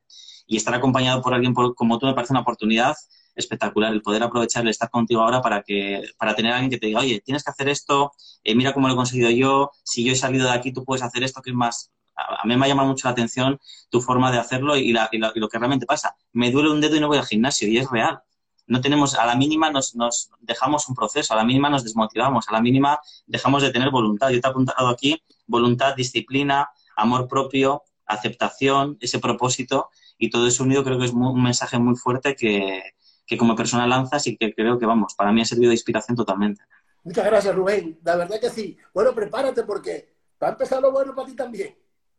[0.48, 2.96] Y estar acompañado por alguien como tú me parece una oportunidad
[3.36, 6.78] espectacular, el poder aprovechar el estar contigo ahora para que para tener a alguien que
[6.78, 8.12] te diga, oye, tienes que hacer esto,
[8.44, 11.04] eh, mira cómo lo he conseguido yo, si yo he salido de aquí, tú puedes
[11.04, 11.92] hacer esto, que es más...
[12.16, 13.60] A, mí me ha llamado mucho la atención
[13.90, 16.16] tu forma de hacerlo y, y lo que realmente pasa.
[16.32, 18.22] Me duele un dedo y no voy al gimnasio y es real
[18.68, 22.48] no tenemos, a la mínima nos, nos, dejamos un proceso, a la mínima nos desmotivamos,
[22.48, 24.30] a la mínima dejamos de tener voluntad.
[24.30, 30.64] Yo te he apuntado aquí voluntad, disciplina, amor propio, aceptación, ese propósito y todo eso
[30.64, 32.82] unido creo que es un mensaje muy fuerte que,
[33.26, 36.16] que, como persona lanzas y que creo que, vamos, para mí ha servido de inspiración
[36.16, 36.62] totalmente.
[37.04, 38.00] Muchas gracias, Rubén.
[38.04, 38.78] La verdad que sí.
[38.94, 41.76] Bueno, prepárate porque va a empezar lo bueno para ti también.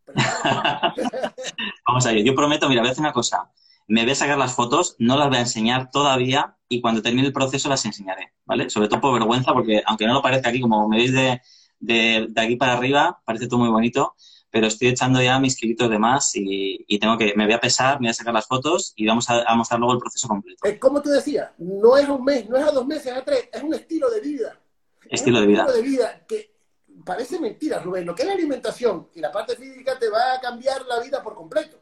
[1.86, 2.24] vamos a ir.
[2.24, 3.50] Yo prometo, mira, voy a hacer una cosa
[3.86, 7.26] me voy a sacar las fotos, no las voy a enseñar todavía y cuando termine
[7.26, 8.70] el proceso las enseñaré, ¿vale?
[8.70, 11.40] Sobre todo por vergüenza, porque aunque no lo parezca aquí, como me veis de,
[11.80, 14.14] de, aquí para arriba, parece todo muy bonito,
[14.50, 18.00] pero estoy echando ya mis kilitos de más y, tengo que, me voy a pesar,
[18.00, 20.66] me voy a sacar las fotos y vamos a, mostrar luego el proceso completo.
[20.66, 23.48] Es como tú decías, no es un mes, no es a dos meses, a tres,
[23.52, 24.59] es un estilo de vida.
[25.11, 25.66] Estilo de vida.
[25.66, 26.53] Estilo de vida que
[27.05, 28.07] parece mentira, Rubén.
[28.07, 31.22] Lo que es la alimentación y la parte física te va a cambiar la vida
[31.22, 31.78] por completo.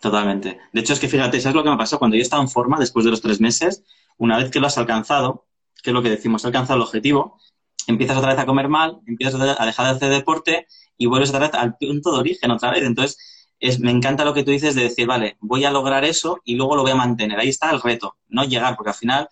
[0.00, 0.60] Totalmente.
[0.72, 1.98] De hecho, es que fíjate, ¿sabes lo que me pasó?
[1.98, 3.84] Cuando yo estaba en forma, después de los tres meses,
[4.18, 5.46] una vez que lo has alcanzado,
[5.82, 7.38] que es lo que decimos, alcanzado el objetivo,
[7.86, 10.66] empiezas otra vez a comer mal, empiezas a dejar de hacer deporte
[10.98, 12.82] y vuelves otra vez al punto de origen otra vez.
[12.82, 16.40] Entonces, es, me encanta lo que tú dices de decir, vale, voy a lograr eso
[16.44, 17.38] y luego lo voy a mantener.
[17.38, 19.28] Ahí está el reto, no llegar, porque al final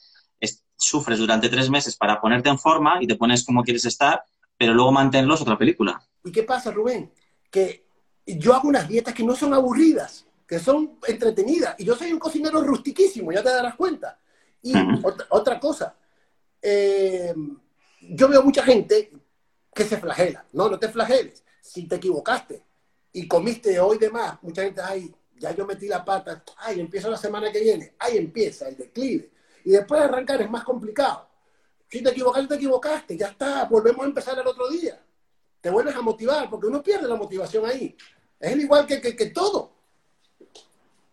[0.83, 4.23] sufres durante tres meses para ponerte en forma y te pones como quieres estar,
[4.63, 6.01] pero luego mantenerlos otra película.
[6.23, 7.11] ¿Y qué pasa, Rubén?
[7.51, 7.85] Que
[8.25, 11.75] yo hago unas dietas que no son aburridas, que son entretenidas.
[11.79, 14.21] Y yo soy un cocinero rustiquísimo, ya te darás cuenta.
[14.63, 14.73] Y
[15.31, 15.97] otra, cosa,
[16.63, 17.35] eh,
[18.03, 19.11] yo veo mucha gente
[19.75, 20.47] que se flagela.
[20.53, 21.43] No, no te flageles.
[21.61, 22.65] Si te equivocaste
[23.13, 27.09] y comiste hoy de más, mucha gente, ay, ya yo metí la pata, ay, empieza
[27.09, 29.29] la semana que viene, ahí empieza el declive.
[29.65, 31.32] Y después de arrancar es más complicado.
[31.93, 34.99] Si te equivocaste, te equivocaste, ya está, volvemos a empezar el otro día.
[35.61, 37.95] Te vuelves a motivar, porque uno pierde la motivación ahí.
[38.41, 39.73] Es igual que, que, todo.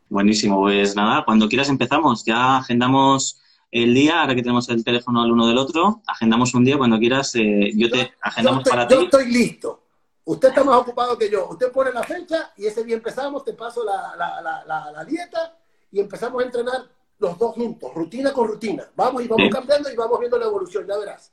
[0.08, 2.24] Buenísimo, pues nada, cuando quieras empezamos.
[2.24, 6.64] Ya agendamos el día, ahora que tenemos el teléfono al uno del otro, agendamos un
[6.64, 7.36] día cuando quieras.
[7.36, 8.96] Eh, yo te agendamos para ti.
[8.96, 9.84] Yo estoy listo.
[10.24, 11.50] Usted está más ocupado que yo.
[11.50, 15.58] Usted pone la fecha y ese día empezamos, te paso la, la, la, dieta
[15.92, 16.88] y empezamos a entrenar
[17.20, 18.84] los dos juntos, rutina con rutina.
[18.96, 21.32] Vamos y vamos cambiando y vamos viendo la evolución, ya verás.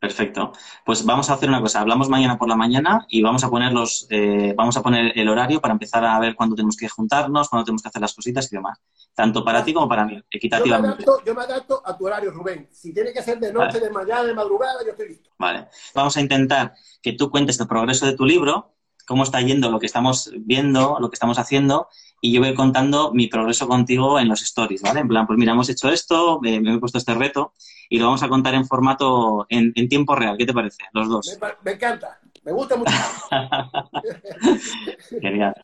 [0.00, 0.52] Perfecto.
[0.84, 1.80] Pues vamos a hacer una cosa.
[1.80, 5.28] Hablamos mañana por la mañana y vamos a poner los, eh, vamos a poner el
[5.28, 8.50] horario para empezar a ver cuándo tenemos que juntarnos, cuándo tenemos que hacer las cositas
[8.52, 8.78] y demás.
[9.12, 11.04] Tanto para ti como para mí, equitativamente.
[11.26, 12.68] Yo me adapto, a tu horario, Rubén.
[12.70, 15.30] Si tiene que ser de noche, de mañana, de madrugada, yo estoy listo.
[15.36, 15.66] Vale.
[15.94, 19.80] Vamos a intentar que tú cuentes el progreso de tu libro, cómo está yendo lo
[19.80, 21.88] que estamos viendo, lo que estamos haciendo
[22.20, 25.00] y yo voy contando mi progreso contigo en los stories, ¿vale?
[25.00, 27.54] En plan, pues mira, hemos hecho esto, me, he puesto este reto
[27.88, 30.36] y lo vamos a contar en formato, en, tiempo real.
[30.36, 30.82] ¿Qué te parece?
[30.92, 31.38] Los dos.
[31.62, 32.92] Me, encanta, me gusta mucho.
[35.20, 35.54] Genial.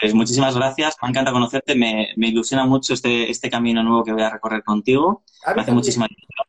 [0.00, 4.22] Pues muchísimas gracias, me encanta conocerte, me, ilusiona mucho este, este camino nuevo que voy
[4.22, 5.24] a recorrer contigo.
[5.54, 6.46] Me hace muchísima ilusión.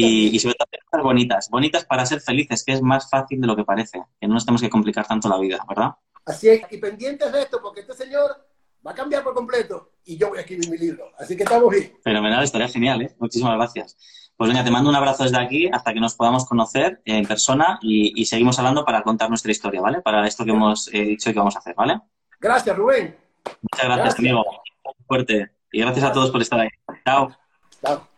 [0.00, 3.48] Y, y, sobre todo cosas bonitas, bonitas para ser felices, que es más fácil de
[3.48, 5.90] lo que parece, que no nos tenemos que complicar tanto la vida, ¿verdad?
[6.24, 8.51] Así es, y pendientes de esto, porque este señor
[8.86, 11.10] va a cambiar por completo y yo voy a escribir mi libro.
[11.18, 11.92] Así que estamos bien.
[12.02, 13.14] Fenomenal, estaría genial, ¿eh?
[13.18, 13.96] Muchísimas gracias.
[14.36, 17.78] Pues venga, te mando un abrazo desde aquí hasta que nos podamos conocer en persona
[17.82, 20.00] y, seguimos hablando para contar nuestra historia, ¿vale?
[20.00, 22.00] Para esto que hemos eh, dicho y que vamos a hacer, ¿vale?
[22.40, 23.16] Gracias, Rubén.
[23.44, 24.44] Muchas gracias, amigo.
[25.06, 25.52] Fuerte.
[25.70, 26.68] Y gracias a todos por estar ahí.
[27.04, 27.36] Chao.
[27.82, 28.08] Chao.